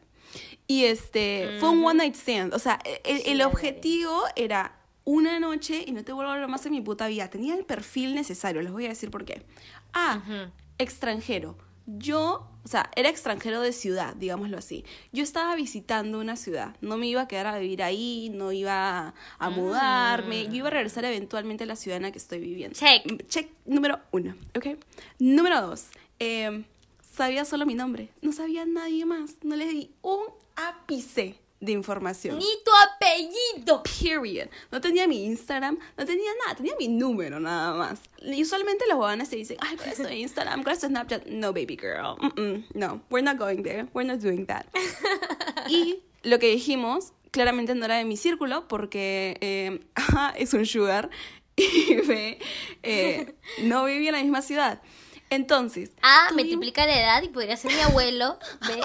Y 0.66 0.84
este, 0.84 1.56
fue 1.60 1.70
un 1.70 1.84
one 1.84 1.98
night 1.98 2.14
stand, 2.14 2.52
o 2.52 2.58
sea, 2.58 2.78
e, 2.84 3.00
el, 3.04 3.22
el 3.26 3.42
objetivo 3.42 4.22
era 4.36 4.78
una 5.04 5.38
noche 5.40 5.84
y 5.86 5.92
no 5.92 6.04
te 6.04 6.12
vuelvo 6.12 6.30
a 6.30 6.34
hablar 6.34 6.48
más 6.50 6.66
en 6.66 6.72
mi 6.72 6.80
puta 6.80 7.06
vida. 7.06 7.30
Tenía 7.30 7.54
el 7.54 7.64
perfil 7.64 8.14
necesario, 8.14 8.60
les 8.60 8.72
voy 8.72 8.84
a 8.86 8.88
decir 8.88 9.10
por 9.10 9.24
qué. 9.24 9.46
Ah, 9.94 10.20
Ujú. 10.22 10.50
extranjero. 10.78 11.56
Yo, 11.86 12.48
o 12.64 12.68
sea, 12.68 12.90
era 12.96 13.08
extranjero 13.08 13.60
de 13.60 13.72
ciudad, 13.72 14.14
digámoslo 14.16 14.58
así. 14.58 14.84
Yo 15.12 15.22
estaba 15.22 15.54
visitando 15.54 16.18
una 16.18 16.36
ciudad, 16.36 16.76
no 16.80 16.96
me 16.96 17.06
iba 17.06 17.22
a 17.22 17.28
quedar 17.28 17.46
a 17.46 17.58
vivir 17.58 17.82
ahí, 17.82 18.30
no 18.34 18.52
iba 18.52 19.14
a 19.38 19.50
mudarme, 19.50 20.46
yo 20.46 20.54
iba 20.54 20.68
a 20.68 20.72
regresar 20.72 21.04
eventualmente 21.04 21.64
a 21.64 21.66
la 21.66 21.76
ciudad 21.76 21.96
en 21.96 22.02
la 22.04 22.12
que 22.12 22.18
estoy 22.18 22.40
viviendo. 22.40 22.76
Check. 22.78 23.28
Check 23.28 23.50
número 23.64 24.00
uno, 24.10 24.34
¿ok? 24.56 24.78
Número 25.18 25.60
dos, 25.62 25.86
eh, 26.18 26.64
sabía 27.00 27.44
solo 27.44 27.66
mi 27.66 27.74
nombre, 27.74 28.10
no 28.20 28.32
sabía 28.32 28.66
nadie 28.66 29.06
más, 29.06 29.36
no 29.42 29.54
le 29.56 29.66
di 29.66 29.90
un 30.02 30.22
ápice 30.56 31.38
de 31.60 31.72
información. 31.72 32.38
Ni 32.38 32.44
tu 32.64 32.70
apellido. 32.94 33.82
Period. 33.82 34.48
No 34.70 34.80
tenía 34.80 35.06
mi 35.08 35.24
Instagram, 35.24 35.78
no 35.96 36.04
tenía 36.04 36.30
nada, 36.44 36.56
tenía 36.56 36.74
mi 36.78 36.88
número 36.88 37.40
nada 37.40 37.74
más. 37.74 38.00
Y 38.22 38.42
usualmente 38.42 38.84
los 38.88 38.98
huevones 38.98 39.30
te 39.30 39.36
dicen, 39.36 39.56
ay, 39.60 39.76
¿cuál 39.76 39.90
es 39.90 39.96
tu 40.02 40.08
Instagram? 40.08 40.62
¿Cuál 40.62 40.74
es 40.74 40.80
tu 40.80 40.86
Snapchat? 40.88 41.26
No, 41.26 41.52
baby 41.52 41.76
girl. 41.80 42.16
Mm-mm, 42.20 42.66
no, 42.74 43.00
we're 43.10 43.24
not 43.24 43.38
going 43.38 43.62
there. 43.62 43.86
We're 43.94 44.06
not 44.06 44.20
doing 44.20 44.46
that. 44.46 44.66
y 45.68 46.00
lo 46.22 46.38
que 46.38 46.48
dijimos 46.48 47.12
claramente 47.30 47.74
no 47.74 47.84
era 47.84 47.96
de 47.96 48.04
mi 48.04 48.16
círculo 48.16 48.66
porque 48.68 49.38
eh, 49.40 49.80
A, 50.16 50.32
es 50.36 50.52
un 50.54 50.66
sugar 50.66 51.10
y 51.56 51.94
B, 51.96 52.38
eh, 52.82 53.34
no 53.62 53.84
vivía 53.86 54.10
en 54.10 54.16
la 54.16 54.22
misma 54.22 54.42
ciudad. 54.42 54.82
Entonces, 55.30 55.90
A, 56.02 56.28
tuvimos- 56.28 56.34
multiplica 56.44 56.86
la 56.86 57.00
edad 57.00 57.22
y 57.22 57.28
podría 57.28 57.56
ser 57.56 57.72
mi 57.72 57.80
abuelo. 57.80 58.38
B, 58.66 58.80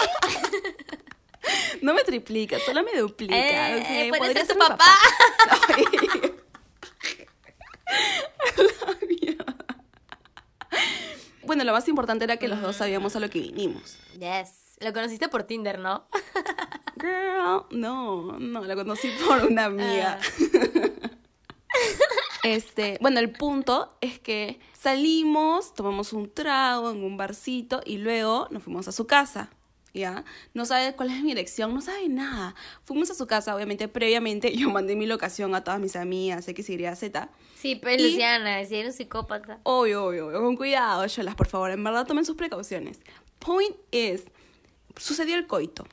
No 1.82 1.94
me 1.94 2.04
triplica, 2.04 2.58
solo 2.60 2.82
me 2.82 2.98
duplica. 2.98 3.36
Eh, 3.36 4.08
puede 4.08 4.18
podría 4.18 4.46
ser 4.46 4.56
tu 4.56 4.58
papá. 4.58 4.86
Bueno, 11.44 11.64
lo 11.64 11.72
más 11.72 11.86
importante 11.88 12.24
era 12.24 12.38
que 12.38 12.48
los 12.48 12.62
dos 12.62 12.76
sabíamos 12.76 13.14
a 13.14 13.20
lo 13.20 13.28
que 13.28 13.40
vinimos. 13.40 13.98
Yes. 14.18 14.76
Lo 14.80 14.92
conociste 14.94 15.28
por 15.28 15.42
Tinder, 15.42 15.78
¿no? 15.78 16.06
Girl, 16.98 17.66
no, 17.70 18.38
no, 18.38 18.64
la 18.64 18.74
conocí 18.74 19.10
por 19.26 19.44
una 19.44 19.66
amiga. 19.66 20.18
Este, 22.42 22.98
bueno, 23.00 23.20
el 23.20 23.30
punto 23.30 23.96
es 24.00 24.18
que 24.18 24.58
salimos, 24.72 25.74
tomamos 25.74 26.12
un 26.12 26.28
trago 26.32 26.90
en 26.90 27.04
un 27.04 27.16
barcito 27.16 27.80
y 27.84 27.98
luego 27.98 28.48
nos 28.50 28.64
fuimos 28.64 28.88
a 28.88 28.92
su 28.92 29.06
casa. 29.06 29.48
¿Ya? 29.94 30.24
No 30.54 30.64
sabe 30.64 30.94
cuál 30.96 31.10
es 31.10 31.20
mi 31.22 31.28
dirección, 31.28 31.74
no 31.74 31.82
sabe 31.82 32.08
nada. 32.08 32.54
Fuimos 32.84 33.10
a 33.10 33.14
su 33.14 33.26
casa, 33.26 33.54
obviamente, 33.54 33.88
previamente 33.88 34.50
yo 34.56 34.70
mandé 34.70 34.96
mi 34.96 35.06
locación 35.06 35.54
a 35.54 35.62
todas 35.64 35.80
mis 35.80 35.96
amigas, 35.96 36.48
X, 36.48 36.70
Y, 36.70 36.96
Z. 36.96 37.28
Sí, 37.58 37.74
pues 37.76 38.00
Y- 38.00 38.10
Luciana, 38.10 38.64
si 38.64 38.76
eres 38.76 38.94
un 38.94 38.96
psicópata. 38.98 39.58
Obvio, 39.64 40.06
obvio, 40.06 40.28
obvio, 40.28 40.40
con 40.40 40.56
cuidado, 40.56 41.06
cholas, 41.08 41.34
por 41.34 41.46
favor, 41.46 41.70
en 41.70 41.84
verdad 41.84 42.06
tomen 42.06 42.24
sus 42.24 42.36
precauciones. 42.36 43.00
Point 43.38 43.76
is, 43.90 44.24
sucedió 44.96 45.36
el 45.36 45.46
coito. 45.46 45.84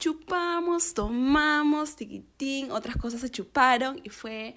Chupamos, 0.00 0.94
tomamos, 0.94 1.94
tiquitín, 1.94 2.70
otras 2.72 2.96
cosas 2.96 3.20
se 3.20 3.28
chuparon 3.28 4.00
y 4.02 4.08
fue 4.08 4.54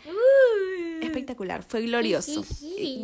espectacular, 1.02 1.64
fue 1.64 1.82
glorioso. 1.82 2.46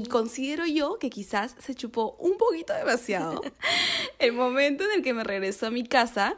Considero 0.10 0.65
yo 0.65 0.97
que 0.99 1.10
quizás 1.10 1.58
se 1.60 1.75
chupó 1.75 2.15
un 2.17 2.38
poquito 2.38 2.73
demasiado. 2.73 3.41
El 4.19 4.32
momento 4.32 4.86
en 4.86 4.91
el 4.91 5.04
que 5.04 5.13
me 5.13 5.25
regresó 5.25 5.67
a 5.67 5.69
mi 5.69 5.84
casa, 5.84 6.38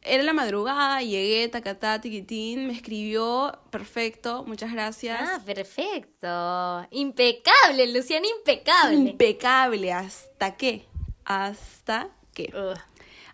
era 0.00 0.22
la 0.22 0.32
madrugada, 0.32 1.02
llegué, 1.02 1.46
tacatá, 1.48 2.00
tiquitín, 2.00 2.66
me 2.66 2.72
escribió, 2.72 3.58
perfecto, 3.70 4.44
muchas 4.46 4.72
gracias. 4.72 5.20
Ah, 5.20 5.42
perfecto. 5.44 6.86
Impecable, 6.90 7.92
Luciana, 7.92 8.26
impecable. 8.38 9.10
Impecable, 9.10 9.92
¿hasta 9.92 10.56
qué? 10.56 10.86
Hasta 11.26 12.08
Ugh. 12.38 12.78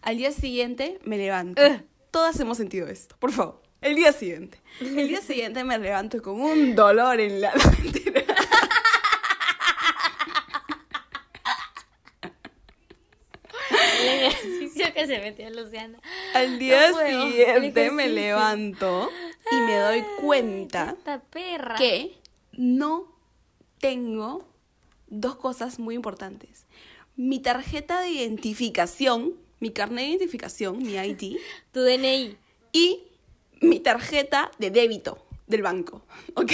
al 0.02 0.16
día 0.18 0.32
siguiente 0.32 0.98
me 1.04 1.16
levanto. 1.16 1.62
Todas 2.10 2.38
hemos 2.40 2.56
sentido 2.56 2.88
esto, 2.88 3.16
por 3.18 3.32
favor. 3.32 3.62
El 3.80 3.94
día 3.94 4.12
siguiente. 4.12 4.60
El 4.80 5.08
día 5.08 5.20
siguiente 5.20 5.62
me 5.62 5.78
levanto 5.78 6.20
con 6.22 6.40
un 6.40 6.74
dolor 6.74 7.20
en 7.20 7.40
la... 7.40 7.52
Que 14.94 15.06
se 15.06 15.18
metió 15.20 15.48
Luciana. 15.50 16.00
Al 16.34 16.58
día 16.58 16.88
No 16.88 16.94
puedo, 16.94 17.22
el 17.22 17.30
siguiente 17.30 17.90
me 17.92 18.08
levanto 18.08 19.10
y 19.50 19.54
me 19.54 19.76
doy 19.76 20.04
cuenta 20.20 20.96
perra. 21.30 21.76
que 21.76 22.18
no 22.52 23.06
tengo 23.78 24.48
dos 25.06 25.36
cosas 25.36 25.78
muy 25.78 25.94
importantes. 25.94 26.66
Mi 27.16 27.38
tarjeta 27.38 28.00
de 28.00 28.10
identificación, 28.10 29.34
mi 29.60 29.70
carnet 29.70 30.04
de 30.04 30.10
identificación, 30.10 30.78
mi 30.78 30.94
ID, 30.94 31.36
Tu 31.72 31.80
DNI. 31.80 32.36
y 32.72 33.04
mi 33.60 33.80
tarjeta 33.80 34.50
de 34.58 34.70
débito 34.70 35.18
del 35.46 35.62
banco, 35.62 36.02
¿ok? 36.34 36.52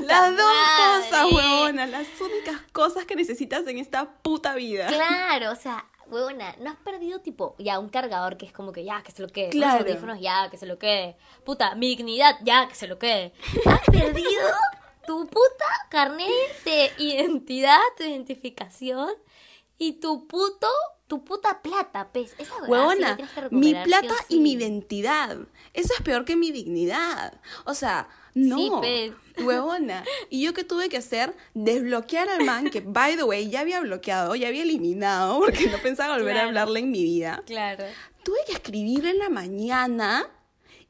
Las 0.00 0.36
dos 0.36 0.46
madre! 0.46 1.08
cosas, 1.08 1.32
huevona, 1.32 1.86
las 1.86 2.06
únicas 2.20 2.60
cosas 2.72 3.04
que 3.04 3.14
necesitas 3.14 3.66
en 3.66 3.78
esta 3.78 4.10
puta 4.22 4.54
vida. 4.54 4.88
Claro, 4.88 5.52
o 5.52 5.56
sea, 5.56 5.86
huevona, 6.06 6.56
no 6.60 6.70
has 6.70 6.76
perdido 6.78 7.20
tipo 7.20 7.54
ya 7.58 7.78
un 7.78 7.88
cargador 7.88 8.36
que 8.36 8.44
es 8.46 8.52
como 8.52 8.72
que 8.72 8.84
ya 8.84 9.02
que 9.02 9.12
se 9.12 9.22
lo 9.22 9.28
quede. 9.28 9.50
Claro. 9.50 9.76
Unos 9.76 9.86
audífonos 9.92 10.20
ya 10.20 10.50
que 10.50 10.56
se 10.58 10.66
lo 10.66 10.78
quede. 10.78 11.16
Puta, 11.44 11.74
mi 11.76 11.88
dignidad 11.88 12.36
ya 12.42 12.66
que 12.68 12.74
se 12.74 12.88
lo 12.88 12.98
quede. 12.98 13.32
Has 13.64 13.80
perdido 13.82 14.50
tu 15.06 15.26
puta 15.28 15.66
carnet 15.88 16.28
de 16.64 16.90
identidad, 16.98 17.78
tu 17.96 18.02
identificación 18.02 19.10
y 19.78 19.94
tu 19.94 20.26
puto, 20.26 20.68
tu 21.12 21.22
puta 21.22 21.60
plata, 21.60 22.10
pez. 22.10 22.34
Esa 22.38 22.54
sí 22.54 22.60
la 22.62 22.68
Huevona, 22.68 23.16
que 23.18 23.48
mi 23.50 23.74
plata 23.74 24.14
sí 24.26 24.36
y 24.36 24.40
mi 24.40 24.52
identidad. 24.52 25.36
Eso 25.74 25.92
es 25.92 26.02
peor 26.02 26.24
que 26.24 26.36
mi 26.36 26.50
dignidad. 26.50 27.38
O 27.66 27.74
sea, 27.74 28.08
no. 28.32 28.56
Sí, 28.56 28.70
pues. 28.70 29.44
Huevona. 29.44 30.04
Y 30.30 30.42
yo 30.42 30.54
qué 30.54 30.64
tuve 30.64 30.88
que 30.88 30.96
hacer? 30.96 31.36
Desbloquear 31.52 32.30
al 32.30 32.46
man 32.46 32.70
que, 32.70 32.80
by 32.80 33.16
the 33.16 33.24
way, 33.24 33.50
ya 33.50 33.60
había 33.60 33.80
bloqueado, 33.80 34.34
ya 34.36 34.48
había 34.48 34.62
eliminado, 34.62 35.38
porque 35.44 35.66
no 35.66 35.76
pensaba 35.82 36.16
volver 36.16 36.38
a 36.38 36.44
hablarle 36.44 36.80
en 36.80 36.90
mi 36.90 37.04
vida. 37.04 37.42
Claro. 37.44 37.84
Tuve 38.24 38.38
que 38.46 38.52
escribirle 38.52 39.10
en 39.10 39.18
la 39.18 39.28
mañana 39.28 40.26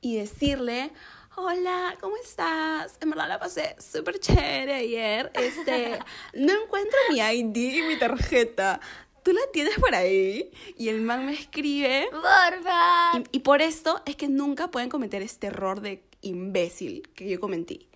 y 0.00 0.18
decirle, 0.18 0.92
hola, 1.34 1.96
¿cómo 2.00 2.14
estás? 2.22 2.96
En 3.00 3.10
verdad 3.10 3.26
la 3.26 3.40
pasé 3.40 3.74
súper 3.80 4.20
chévere 4.20 4.74
ayer. 4.74 5.32
Este, 5.34 5.98
no 6.34 6.52
encuentro 6.62 6.96
mi 7.10 7.18
ID 7.18 7.56
y 7.56 7.82
mi 7.82 7.98
tarjeta. 7.98 8.80
¿Tú 9.22 9.32
la 9.32 9.40
tienes 9.52 9.78
por 9.78 9.94
ahí? 9.94 10.50
Y 10.76 10.88
el 10.88 11.00
man 11.00 11.26
me 11.26 11.32
escribe. 11.32 12.08
Porfa. 12.10 13.18
Y, 13.18 13.36
y 13.36 13.40
por 13.40 13.62
esto 13.62 14.02
es 14.04 14.16
que 14.16 14.28
nunca 14.28 14.70
pueden 14.70 14.88
cometer 14.88 15.22
este 15.22 15.48
error 15.48 15.80
de 15.80 16.02
imbécil 16.22 17.08
que 17.14 17.28
yo 17.28 17.40
cometí. 17.40 17.88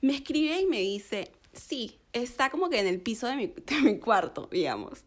Me 0.00 0.14
escribe 0.14 0.60
y 0.60 0.66
me 0.66 0.78
dice, 0.80 1.32
sí, 1.52 1.98
está 2.12 2.50
como 2.50 2.70
que 2.70 2.80
en 2.80 2.86
el 2.86 3.00
piso 3.00 3.26
de 3.26 3.36
mi, 3.36 3.46
de 3.66 3.80
mi 3.82 3.98
cuarto, 3.98 4.48
digamos. 4.50 5.04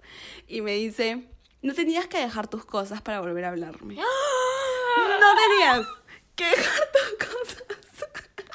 Y 0.47 0.62
me 0.62 0.75
dice, 0.75 1.27
no 1.62 1.73
tenías 1.73 2.07
que 2.07 2.19
dejar 2.19 2.47
tus 2.47 2.65
cosas 2.65 3.01
para 3.01 3.21
volver 3.21 3.45
a 3.45 3.49
hablarme. 3.49 3.95
No 3.95 5.36
tenías 5.36 5.88
que 6.36 6.45
dejar 6.45 6.91
tus 6.91 7.27
cosas. 7.27 7.83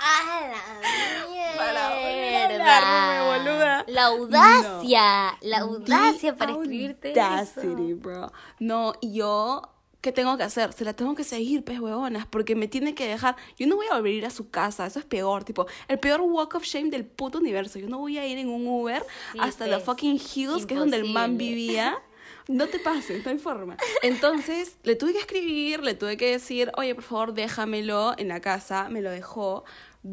¡A 0.00 0.52
la 0.52 1.26
mierda! 1.28 1.56
Para 1.56 1.88
volver 1.90 2.34
a 2.34 2.44
hablarme, 2.44 3.44
boluda. 3.44 3.84
La 3.88 4.04
audacia, 4.06 5.36
la 5.40 5.58
audacia 5.58 6.32
The 6.32 6.38
para 6.38 6.52
escribirte 6.52 7.08
audacity, 7.20 7.90
eso. 7.92 7.96
bro. 8.00 8.32
No, 8.60 8.92
y 9.00 9.14
yo, 9.14 9.62
¿qué 10.00 10.12
tengo 10.12 10.36
que 10.36 10.44
hacer? 10.44 10.72
Se 10.72 10.84
la 10.84 10.92
tengo 10.94 11.14
que 11.14 11.24
seguir, 11.24 11.64
pues, 11.64 11.80
huevonas, 11.80 12.26
porque 12.26 12.54
me 12.54 12.68
tiene 12.68 12.94
que 12.94 13.06
dejar. 13.08 13.36
Yo 13.56 13.66
no 13.66 13.76
voy 13.76 13.86
a 13.90 13.94
volver 13.96 14.12
a 14.12 14.16
ir 14.16 14.26
a 14.26 14.30
su 14.30 14.50
casa, 14.50 14.86
eso 14.86 14.98
es 14.98 15.04
peor, 15.04 15.44
tipo, 15.44 15.66
el 15.88 15.98
peor 15.98 16.20
walk 16.20 16.54
of 16.54 16.64
shame 16.64 16.90
del 16.90 17.04
puto 17.04 17.38
universo. 17.38 17.78
Yo 17.78 17.88
no 17.88 17.98
voy 17.98 18.18
a 18.18 18.26
ir 18.26 18.38
en 18.38 18.48
un 18.48 18.66
Uber 18.66 19.04
Sí, 19.32 19.38
hasta 19.40 19.64
pues, 19.66 19.78
the 19.78 19.84
fucking 19.84 20.20
hills, 20.34 20.66
que 20.66 20.74
es 20.74 20.80
donde 20.80 20.98
el 20.98 21.12
man 21.12 21.32
imposible. 21.32 21.54
vivía. 21.56 21.98
No 22.46 22.66
te 22.66 22.78
pases, 22.78 23.24
no 23.26 23.30
hay 23.30 23.38
forma. 23.38 23.76
Entonces, 24.02 24.78
le 24.82 24.96
tuve 24.96 25.12
que 25.12 25.18
escribir, 25.18 25.82
le 25.82 25.92
tuve 25.92 26.16
que 26.16 26.30
decir, 26.30 26.72
oye, 26.78 26.94
por 26.94 27.04
favor, 27.04 27.34
déjamelo 27.34 28.14
en 28.16 28.28
la 28.28 28.40
casa. 28.40 28.88
Me 28.88 29.02
lo 29.02 29.10
dejó. 29.10 29.64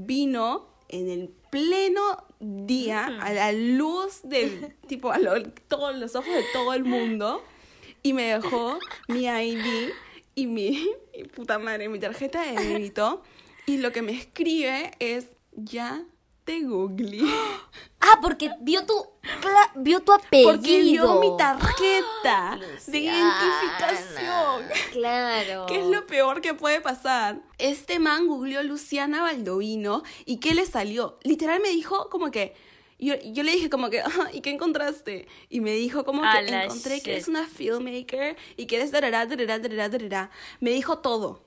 Vino 0.06 0.68
en 0.90 1.10
el 1.10 1.30
pleno 1.50 2.26
día, 2.40 3.06
a 3.22 3.32
la 3.34 3.52
luz 3.54 4.22
del, 4.24 4.76
tipo, 4.88 5.12
a 5.12 5.18
lo- 5.20 5.42
todos 5.68 5.96
los 5.98 6.16
ojos 6.16 6.34
de 6.34 6.44
todo 6.54 6.74
el 6.74 6.84
mundo. 6.84 7.42
Y 8.04 8.14
me 8.14 8.24
dejó 8.34 8.78
mi 9.08 9.26
ID 9.26 9.90
y 10.36 10.48
mi, 10.48 10.88
y 11.14 11.24
puta 11.36 11.58
madre, 11.60 11.88
mi 11.90 11.98
tarjeta 12.00 12.44
de 12.44 12.62
débito. 12.62 13.24
Y 13.66 13.78
lo 13.78 13.92
que 13.92 14.02
me 14.02 14.12
escribe 14.12 14.92
es, 15.00 15.28
ya 15.54 16.04
te 16.46 16.62
googleé. 16.62 17.26
Ah, 18.08 18.20
porque 18.22 18.52
vio 18.62 18.86
tu 18.86 18.94
vio 19.78 20.00
tu 20.02 20.12
apellido. 20.14 20.52
Porque 20.52 20.82
vio 20.82 21.20
mi 21.20 21.36
tarjeta 21.38 22.60
de 22.86 22.98
identificación. 23.00 24.64
Claro. 24.92 25.66
¿Qué 25.66 25.80
es 25.80 25.88
lo 25.88 26.06
peor 26.06 26.40
que 26.42 26.54
puede 26.54 26.82
pasar? 26.82 27.42
Este 27.58 27.98
man 27.98 28.28
googleó 28.28 28.62
Luciana 28.62 29.24
Baldovino 29.24 30.04
y 30.26 30.40
¿qué 30.40 30.54
le 30.54 30.68
salió? 30.68 31.18
Literal 31.24 31.60
me 31.62 31.70
dijo 31.70 32.10
como 32.12 32.30
que... 32.30 32.54
Yo, 33.00 33.16
yo 33.26 33.42
le 33.42 33.52
dije 33.54 33.72
como 33.72 33.90
que, 33.90 34.02
"Ajá, 34.02 34.30
¿y 34.32 34.42
qué 34.42 34.52
encontraste? 34.52 35.28
Y 35.50 35.62
me 35.62 35.72
dijo 35.72 36.06
como 36.06 36.24
A 36.24 36.32
que 36.46 36.48
encontré 36.64 37.02
que 37.02 37.14
eres 37.14 37.28
una 37.28 37.48
filmmaker 37.48 38.38
y 38.56 38.68
que 38.68 38.76
eres 38.76 38.92
darará, 38.92 39.26
darará, 39.26 39.58
darará, 39.58 39.90
darará". 39.90 40.30
Me 40.60 40.70
dijo 40.70 41.00
todo. 41.00 41.42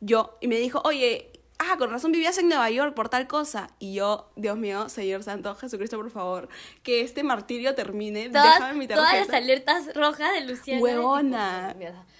Yo, 0.00 0.36
y 0.40 0.48
me 0.48 0.56
dijo, 0.58 0.82
oye, 0.84 1.30
ah, 1.58 1.76
con 1.78 1.90
razón 1.90 2.12
vivías 2.12 2.38
en 2.38 2.48
Nueva 2.48 2.70
York 2.70 2.94
por 2.94 3.08
tal 3.08 3.26
cosa. 3.26 3.68
Y 3.78 3.94
yo, 3.94 4.30
Dios 4.36 4.56
mío, 4.56 4.88
Señor 4.88 5.22
Santo, 5.22 5.54
Jesucristo, 5.54 5.96
por 5.96 6.10
favor, 6.10 6.48
que 6.82 7.00
este 7.00 7.22
martirio 7.22 7.74
termine. 7.74 8.28
Todas, 8.28 8.54
Déjame 8.54 8.74
mi 8.78 8.88
todas 8.88 9.10
tarjeta. 9.10 9.32
las 9.32 9.42
alertas 9.42 9.94
rojas 9.94 10.32
de 10.34 10.40
Luciana. 10.42 10.80
Huevona. 10.80 11.76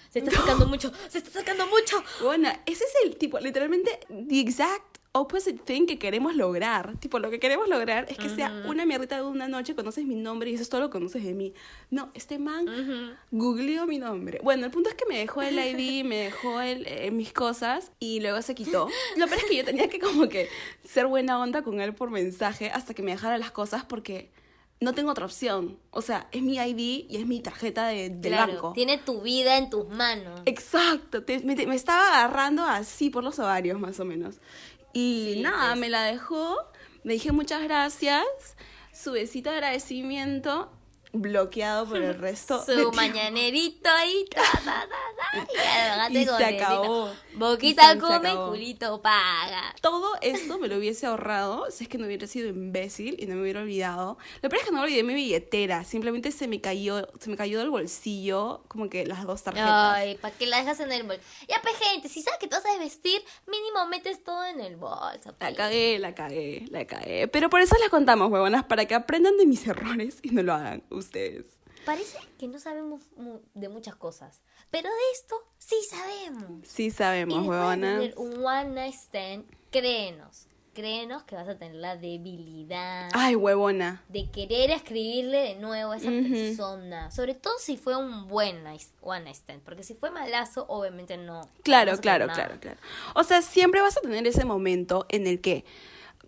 Se 0.09 0.19
está 0.19 0.31
sacando 0.31 0.67
mucho, 0.67 0.91
se 1.09 1.17
está 1.17 1.31
sacando 1.39 1.67
mucho. 1.67 2.01
Bueno, 2.23 2.49
ese 2.65 2.83
es 2.85 2.93
el 3.03 3.17
tipo, 3.17 3.39
literalmente, 3.39 3.99
the 4.07 4.39
exact 4.39 4.99
opposite 5.17 5.59
thing 5.63 5.85
que 5.85 5.97
queremos 5.97 6.35
lograr. 6.35 6.97
Tipo, 6.99 7.19
lo 7.19 7.29
que 7.29 7.39
queremos 7.39 7.67
lograr 7.69 8.05
es 8.09 8.17
que 8.17 8.27
sea 8.29 8.63
una 8.67 8.85
mierdita 8.85 9.15
de 9.15 9.23
una 9.23 9.47
noche, 9.47 9.73
conoces 9.75 10.05
mi 10.05 10.15
nombre 10.15 10.49
y 10.51 10.55
eso 10.55 10.63
es 10.63 10.69
todo 10.69 10.81
lo 10.81 10.89
que 10.89 10.93
conoces 10.93 11.23
de 11.23 11.33
mí. 11.33 11.53
No, 11.89 12.09
este 12.13 12.37
man 12.37 12.65
googleó 13.31 13.85
mi 13.87 13.97
nombre. 13.97 14.39
Bueno, 14.43 14.65
el 14.65 14.71
punto 14.71 14.89
es 14.89 14.95
que 14.95 15.05
me 15.07 15.17
dejó 15.17 15.41
el 15.41 15.57
ID, 15.57 16.03
me 16.05 16.17
dejó 16.17 16.59
el, 16.61 16.85
eh, 16.87 17.11
mis 17.11 17.31
cosas 17.33 17.91
y 17.99 18.19
luego 18.19 18.41
se 18.41 18.55
quitó. 18.55 18.87
Lo 19.15 19.27
peor 19.27 19.39
es 19.39 19.45
que 19.45 19.55
yo 19.55 19.65
tenía 19.65 19.87
que 19.87 19.99
como 19.99 20.27
que 20.27 20.49
ser 20.83 21.07
buena 21.07 21.39
onda 21.39 21.61
con 21.61 21.79
él 21.81 21.93
por 21.93 22.11
mensaje 22.11 22.69
hasta 22.69 22.93
que 22.93 23.01
me 23.01 23.11
dejara 23.11 23.37
las 23.37 23.51
cosas 23.51 23.85
porque 23.85 24.29
no 24.81 24.93
tengo 24.93 25.11
otra 25.11 25.25
opción. 25.25 25.77
O 25.91 26.01
sea, 26.01 26.27
es 26.33 26.41
mi 26.41 26.57
ID 26.57 27.05
y 27.09 27.15
es 27.17 27.25
mi 27.25 27.39
tarjeta 27.39 27.87
de, 27.87 28.09
del 28.09 28.33
Claro, 28.33 28.51
banco. 28.53 28.73
Tiene 28.73 28.97
tu 28.97 29.21
vida 29.21 29.57
en 29.57 29.69
tus 29.69 29.87
manos. 29.87 30.41
Exacto, 30.45 31.23
te- 31.23 31.39
me, 31.39 31.55
me 31.65 31.75
estaba 31.75 32.09
agarrando 32.09 32.63
así 32.65 33.09
por 33.09 33.23
los 33.23 33.39
ovarios 33.39 33.79
más 33.79 33.99
o 34.01 34.05
menos. 34.05 34.39
Y 34.95 35.33
Sí, 35.33 35.41
nada, 35.41 35.71
pues. 35.71 35.79
me 35.81 35.89
la 35.89 36.03
dejó, 36.03 36.55
me 37.03 37.13
dije 37.13 37.33
muchas 37.33 37.61
gracias, 37.63 38.23
su 38.93 39.11
besito 39.11 39.49
de 39.49 39.57
agradecimiento, 39.57 40.71
bloqueado 41.21 41.87
por 41.87 41.97
el 41.97 42.15
resto. 42.15 42.63
Su 42.65 42.91
mañanerito 42.91 43.89
ahí, 43.89 44.25
ta, 44.33 44.41
ta, 44.63 44.87
ta, 44.87 46.09
y 46.09 46.17
Y 46.17 46.25
se 46.25 46.45
acabó. 46.45 47.11
Boquita 47.33 47.93
Y 47.93 47.99
come, 47.99 48.29
acabó. 48.29 48.49
culito 48.49 49.01
paga. 49.01 49.75
Todo 49.81 50.15
esto 50.21 50.57
me 50.57 50.67
lo 50.67 50.77
hubiese 50.77 51.05
ahorrado 51.05 51.67
si 51.71 51.83
es 51.83 51.89
que 51.89 51.97
no 51.97 52.05
hubiera 52.05 52.27
sido 52.27 52.47
imbécil 52.47 53.15
y 53.19 53.25
no 53.25 53.35
me 53.35 53.41
hubiera 53.41 53.61
olvidado. 53.61 54.17
Lo 54.41 54.49
peor 54.49 54.61
es 54.61 54.67
que 54.67 54.73
no 54.73 54.81
olvidé 54.81 55.03
mi 55.03 55.13
billetera, 55.13 55.83
simplemente 55.83 56.31
se 56.31 56.47
me 56.47 56.61
cayó, 56.61 57.07
se 57.19 57.29
me 57.29 57.37
cayó 57.37 57.59
del 57.59 57.69
bolsillo 57.69 58.63
como 58.67 58.89
que 58.89 59.05
las 59.05 59.25
dos 59.25 59.43
tarjetas. 59.43 59.69
Ay, 59.95 60.15
¿para 60.15 60.35
qué 60.35 60.45
la 60.47 60.57
dejas 60.57 60.79
en 60.79 60.91
el 60.91 61.03
bolso? 61.03 61.21
Ya, 61.47 61.61
pues, 61.61 61.75
gente, 61.77 62.09
si 62.09 62.21
sabes 62.21 62.39
que 62.39 62.47
te 62.47 62.55
vas 62.55 62.65
a 62.65 62.77
vestir, 62.79 63.21
mínimo 63.47 63.85
metes 63.87 64.23
todo 64.23 64.45
en 64.45 64.59
el 64.59 64.75
bolso. 64.75 65.33
La 65.39 65.53
cagué, 65.53 65.99
la 65.99 66.13
cagué, 66.15 66.65
la 66.69 66.85
cagué. 66.85 67.27
Pero 67.27 67.49
por 67.49 67.61
eso 67.61 67.75
les 67.79 67.89
contamos, 67.89 68.31
huevonas, 68.31 68.63
para 68.65 68.85
que 68.85 68.95
aprendan 68.95 69.37
de 69.37 69.45
mis 69.45 69.65
errores 69.67 70.19
y 70.23 70.29
no 70.29 70.43
lo 70.43 70.53
hagan 70.53 70.83
ustedes. 70.89 71.04
Parece 71.85 72.17
que 72.39 72.47
no 72.47 72.59
sabemos 72.59 73.03
de 73.53 73.69
muchas 73.69 73.95
cosas, 73.95 74.41
pero 74.71 74.89
de 74.89 75.11
esto 75.13 75.35
sí 75.59 75.75
sabemos. 75.87 76.67
Sí 76.67 76.85
Y 76.85 76.91
sabemos, 76.91 77.47
de 77.47 77.75
tener 77.75 78.13
un 78.17 78.43
one 78.43 78.69
night 78.69 78.95
stand, 78.95 79.45
créenos, 79.69 80.47
créenos 80.73 81.23
que 81.23 81.35
vas 81.35 81.47
a 81.47 81.57
tener 81.57 81.75
la 81.75 81.95
debilidad 81.95 83.09
Ay, 83.13 83.35
huevona. 83.35 84.03
de 84.09 84.31
querer 84.31 84.71
escribirle 84.71 85.37
de 85.37 85.55
nuevo 85.55 85.91
a 85.91 85.97
esa 85.97 86.09
persona. 86.09 87.11
Sobre 87.11 87.35
todo 87.35 87.53
si 87.59 87.77
fue 87.77 87.95
un 87.95 88.27
buen 88.27 88.57
one 89.01 89.23
night 89.23 89.35
stand, 89.35 89.61
porque 89.61 89.83
si 89.83 89.93
fue 89.93 90.09
malazo, 90.09 90.65
obviamente 90.67 91.17
no. 91.17 91.41
no 91.41 91.49
Claro, 91.63 91.93
a 91.93 91.97
claro, 91.97 92.27
claro, 92.27 92.59
claro. 92.59 92.79
O 93.13 93.23
sea, 93.23 93.43
siempre 93.43 93.81
vas 93.81 93.97
a 93.97 94.01
tener 94.01 94.25
ese 94.25 94.43
momento 94.43 95.05
en 95.09 95.27
el 95.27 95.39
que 95.39 95.65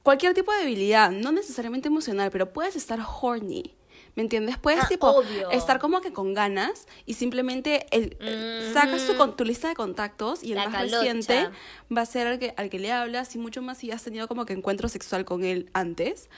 cualquier 0.03 0.35
tipo 0.35 0.53
de 0.53 0.59
debilidad, 0.59 1.09
no 1.09 1.31
necesariamente 1.31 1.87
emocional, 1.87 2.29
pero 2.31 2.53
puedes 2.53 2.75
estar 2.75 2.99
horny. 3.21 3.76
¿Me 4.17 4.23
entiendes? 4.23 4.57
Puedes, 4.57 4.83
Ah, 4.83 4.87
tipo, 4.89 5.07
obvio. 5.11 5.51
estar 5.51 5.79
como 5.79 6.01
que 6.01 6.11
con 6.11 6.33
ganas 6.33 6.87
y 7.05 7.13
simplemente 7.13 7.85
el, 7.91 8.17
Ujú. 8.19 8.73
sacas 8.73 9.05
tu, 9.05 9.13
tu 9.33 9.45
lista 9.45 9.69
de 9.69 9.75
contactos 9.75 10.43
y 10.43 10.49
el 10.53 10.55
La 10.57 10.65
más 10.65 10.73
calocha. 10.73 10.97
reciente 10.97 11.49
va 11.95 12.01
a 12.01 12.05
ser 12.07 12.25
al 12.25 12.39
que, 12.39 12.53
al 12.57 12.71
que 12.71 12.79
le 12.79 12.91
hablas 12.91 13.35
y 13.35 13.37
mucho 13.37 13.61
más 13.61 13.77
si 13.77 13.91
has 13.91 14.03
tenido 14.03 14.27
como 14.27 14.45
que 14.45 14.53
encuentro 14.53 14.89
sexual 14.89 15.23
con 15.23 15.43
él 15.43 15.69
antes. 15.73 16.29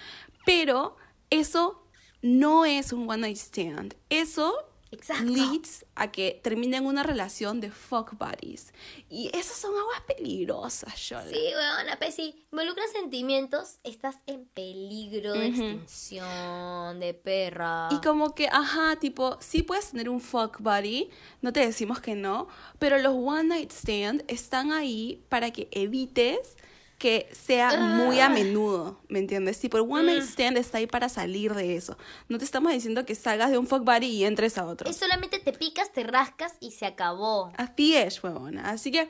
Pero 0.45 0.97
eso 1.29 1.81
no 2.21 2.65
es 2.65 2.91
un 2.91 3.09
one 3.09 3.21
night 3.21 3.37
stand. 3.37 3.95
Eso 4.09 4.53
Exacto. 4.91 5.31
leads 5.31 5.85
a 5.95 6.11
que 6.11 6.39
terminen 6.43 6.85
una 6.85 7.03
relación 7.03 7.59
de 7.61 7.71
fuck 7.71 8.13
buddies. 8.17 8.73
Y 9.09 9.29
esas 9.33 9.57
son 9.57 9.71
aguas 9.77 10.01
peligrosas, 10.07 10.95
Yola. 11.09 11.29
Sí, 11.29 11.39
weona, 11.55 11.97
pues 11.97 12.15
si 12.15 12.35
involucras 12.51 12.91
sentimientos, 12.91 13.77
estás 13.83 14.17
en 14.25 14.45
peligro 14.45 15.33
de 15.33 15.47
extinción, 15.47 16.99
de 16.99 17.13
perra. 17.13 17.89
Y 17.91 18.01
como 18.01 18.33
que, 18.33 18.47
ajá, 18.47 18.95
tipo, 18.97 19.37
sí 19.39 19.63
puedes 19.63 19.91
tener 19.91 20.09
un 20.09 20.21
fuck 20.21 20.59
buddy, 20.59 21.09
no 21.41 21.53
te 21.53 21.59
decimos 21.59 22.01
que 22.01 22.15
no, 22.15 22.47
pero 22.79 22.97
los 22.97 23.13
one 23.13 23.43
night 23.43 23.71
stand 23.71 24.23
están 24.27 24.71
ahí 24.71 25.23
para 25.29 25.51
que 25.51 25.67
evites 25.71 26.57
que 26.99 27.29
sea 27.31 27.79
muy 27.79 28.19
a 28.19 28.29
menudo, 28.29 28.99
¿me 29.07 29.19
entiendes? 29.19 29.57
Tipo, 29.59 29.77
el 29.77 29.83
one 29.83 30.03
night 30.03 30.23
stand 30.23 30.57
está 30.57 30.79
ahí 30.79 30.85
para 30.85 31.07
salir 31.07 31.55
de 31.55 31.75
eso. 31.77 31.97
No 32.27 32.37
te 32.37 32.43
estamos 32.43 32.73
diciendo 32.73 33.05
que 33.05 33.15
salgas 33.15 33.51
de 33.51 33.57
un 33.57 33.65
fuck 33.65 33.83
buddy 33.83 34.07
y 34.07 34.25
entres 34.25 34.57
a 34.57 34.65
otro. 34.65 34.89
Es 34.89 34.97
solamente 34.97 35.39
te 35.39 35.53
picas, 35.53 35.93
te 35.93 36.03
rascas 36.03 36.57
y 36.59 36.71
se 36.71 36.85
acabó. 36.85 37.51
Así 37.55 37.95
es, 37.95 38.21
huevona. 38.21 38.69
Así 38.69 38.91
que, 38.91 39.07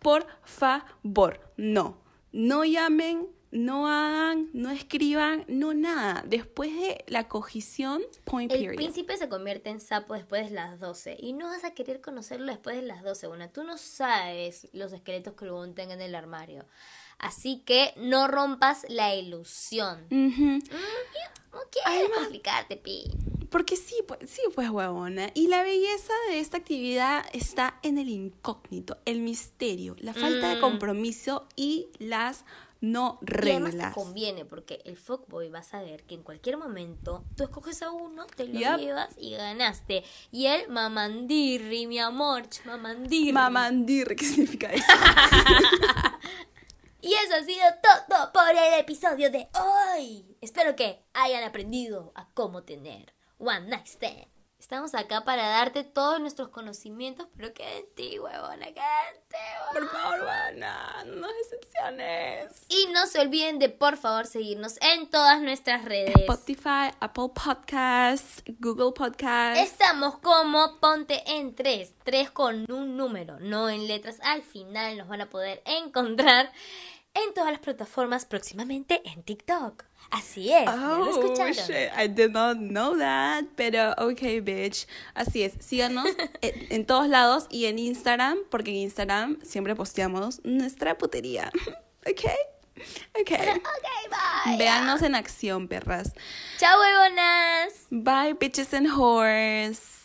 por 0.00 0.26
favor, 0.44 1.40
no. 1.56 1.96
No 2.30 2.64
llamen, 2.64 3.26
no 3.50 3.88
hagan, 3.88 4.50
no 4.52 4.70
escriban, 4.70 5.44
no 5.48 5.72
nada. 5.72 6.22
Después 6.26 6.72
de 6.76 7.04
la 7.08 7.26
cogición, 7.26 8.02
point 8.24 8.52
El 8.52 8.58
period. 8.58 8.76
príncipe 8.76 9.16
se 9.16 9.30
convierte 9.30 9.70
en 9.70 9.80
sapo 9.80 10.12
después 10.12 10.50
de 10.50 10.54
las 10.54 10.78
12 10.78 11.16
y 11.18 11.32
no 11.32 11.46
vas 11.46 11.64
a 11.64 11.72
querer 11.72 12.02
conocerlo 12.02 12.46
después 12.52 12.76
de 12.76 12.82
las 12.82 13.02
12. 13.02 13.26
Bueno, 13.28 13.48
tú 13.48 13.64
no 13.64 13.78
sabes 13.78 14.68
los 14.72 14.92
esqueletos 14.92 15.32
que 15.34 15.46
luego 15.46 15.66
tenga 15.70 15.94
en 15.94 16.02
el 16.02 16.14
armario. 16.14 16.66
Así 17.20 17.62
que 17.66 17.92
no 17.96 18.26
rompas 18.28 18.84
la 18.88 19.14
ilusión. 19.14 20.04
Ujú. 20.10 20.58
No 21.52 21.58
quieres 21.70 22.10
complicarte, 22.16 22.76
pi. 22.76 23.10
Porque 23.50 23.76
sí, 23.76 23.96
pues, 24.06 24.20
sí, 24.30 24.40
pues, 24.54 24.70
huevona. 24.70 25.30
Y 25.34 25.48
la 25.48 25.62
belleza 25.62 26.12
de 26.28 26.38
esta 26.40 26.56
actividad 26.58 27.24
está 27.32 27.78
en 27.82 27.98
el 27.98 28.08
incógnito, 28.08 28.96
el 29.04 29.20
misterio, 29.20 29.96
la 29.98 30.14
falta 30.14 30.48
de 30.48 30.56
Mm. 30.56 30.60
compromiso 30.60 31.46
y 31.56 31.88
las 31.98 32.44
no 32.80 33.18
Y 33.20 33.50
además 33.50 33.72
te 33.72 33.76
reglas. 33.76 33.94
conviene 33.94 34.44
porque 34.46 34.80
el 34.86 34.96
fuckboy 34.96 35.50
va 35.50 35.58
a 35.58 35.62
saber 35.62 36.04
que 36.04 36.14
en 36.14 36.22
cualquier 36.22 36.56
momento 36.56 37.24
tú 37.36 37.42
escoges 37.42 37.82
a 37.82 37.90
uno, 37.90 38.24
te 38.34 38.46
lo 38.46 38.58
Yep. 38.58 38.78
llevas 38.78 39.14
y 39.18 39.32
ganaste. 39.32 40.02
Y 40.32 40.46
él, 40.46 40.62
mamandirri, 40.70 41.86
mi 41.86 41.98
amor, 41.98 42.44
mamandirri. 42.64 43.32
Mamandir, 43.32 44.16
¿qué 44.16 44.24
significa 44.24 44.70
eso? 44.72 44.86
Y 47.02 47.14
eso 47.14 47.34
ha 47.34 47.44
sido 47.44 47.64
todo 47.82 48.30
por 48.32 48.50
el 48.50 48.78
episodio 48.78 49.30
de 49.30 49.48
hoy. 49.54 50.36
Espero 50.42 50.76
que 50.76 51.02
hayan 51.14 51.44
aprendido 51.44 52.12
a 52.14 52.28
cómo 52.34 52.62
tener 52.64 53.14
one 53.38 53.68
night 53.68 53.86
stand. 53.86 54.26
Estamos 54.70 54.94
acá 54.94 55.24
para 55.24 55.48
darte 55.48 55.82
todos 55.82 56.20
nuestros 56.20 56.50
conocimientos, 56.50 57.26
pero 57.36 57.52
queda 57.52 57.72
en 57.72 57.92
ti, 57.96 58.20
huevona, 58.20 58.66
queda 58.66 59.08
en 59.12 59.20
ti, 59.28 59.36
Por 59.72 59.88
favor, 59.88 60.20
huevona, 60.20 61.04
no 61.06 61.26
decepciones. 61.26 62.66
Y 62.68 62.86
no 62.92 63.08
se 63.08 63.18
olviden 63.18 63.58
de, 63.58 63.68
por 63.68 63.96
favor, 63.96 64.28
seguirnos 64.28 64.76
en 64.80 65.10
todas 65.10 65.42
nuestras 65.42 65.84
redes. 65.84 66.14
Spotify, 66.14 66.94
Apple 67.00 67.30
Podcasts, 67.34 68.44
Google 68.60 68.92
Podcasts. 68.92 69.60
Estamos 69.60 70.20
como 70.20 70.78
Ponte 70.78 71.20
en 71.26 71.56
3, 71.56 71.92
3 72.04 72.30
con 72.30 72.70
un 72.70 72.96
número, 72.96 73.40
no 73.40 73.68
en 73.68 73.88
letras. 73.88 74.20
Al 74.22 74.42
final 74.42 74.98
nos 74.98 75.08
van 75.08 75.22
a 75.22 75.28
poder 75.28 75.64
encontrar 75.64 76.52
en 77.14 77.34
todas 77.34 77.50
las 77.50 77.60
plataformas, 77.60 78.24
próximamente 78.24 79.02
en 79.04 79.22
TikTok. 79.22 79.84
Así 80.10 80.52
es, 80.52 80.64
¿ya 80.64 80.76
lo 80.76 81.04
Oh, 81.04 81.10
escucharon? 81.10 81.52
shit, 81.52 81.90
I 81.96 82.08
did 82.08 82.30
not 82.30 82.56
know 82.58 82.96
that, 82.98 83.44
pero 83.56 83.92
okay, 83.98 84.40
bitch. 84.40 84.86
Así 85.14 85.42
es, 85.42 85.52
síganos 85.60 86.06
en, 86.40 86.66
en 86.72 86.86
todos 86.86 87.08
lados 87.08 87.46
y 87.50 87.66
en 87.66 87.78
Instagram, 87.78 88.38
porque 88.50 88.70
en 88.70 88.76
Instagram 88.78 89.38
siempre 89.42 89.74
posteamos 89.76 90.40
nuestra 90.44 90.96
putería. 90.98 91.50
Ok, 92.06 92.24
ok. 93.20 93.30
Ok, 93.30 93.30
bye. 94.46 94.56
Véanos 94.56 95.02
en 95.02 95.14
acción, 95.14 95.68
perras. 95.68 96.14
Chao, 96.56 96.80
huevonas. 96.80 97.74
Bye, 97.90 98.32
bitches 98.40 98.72
and 98.72 98.86
whores. 98.96 99.99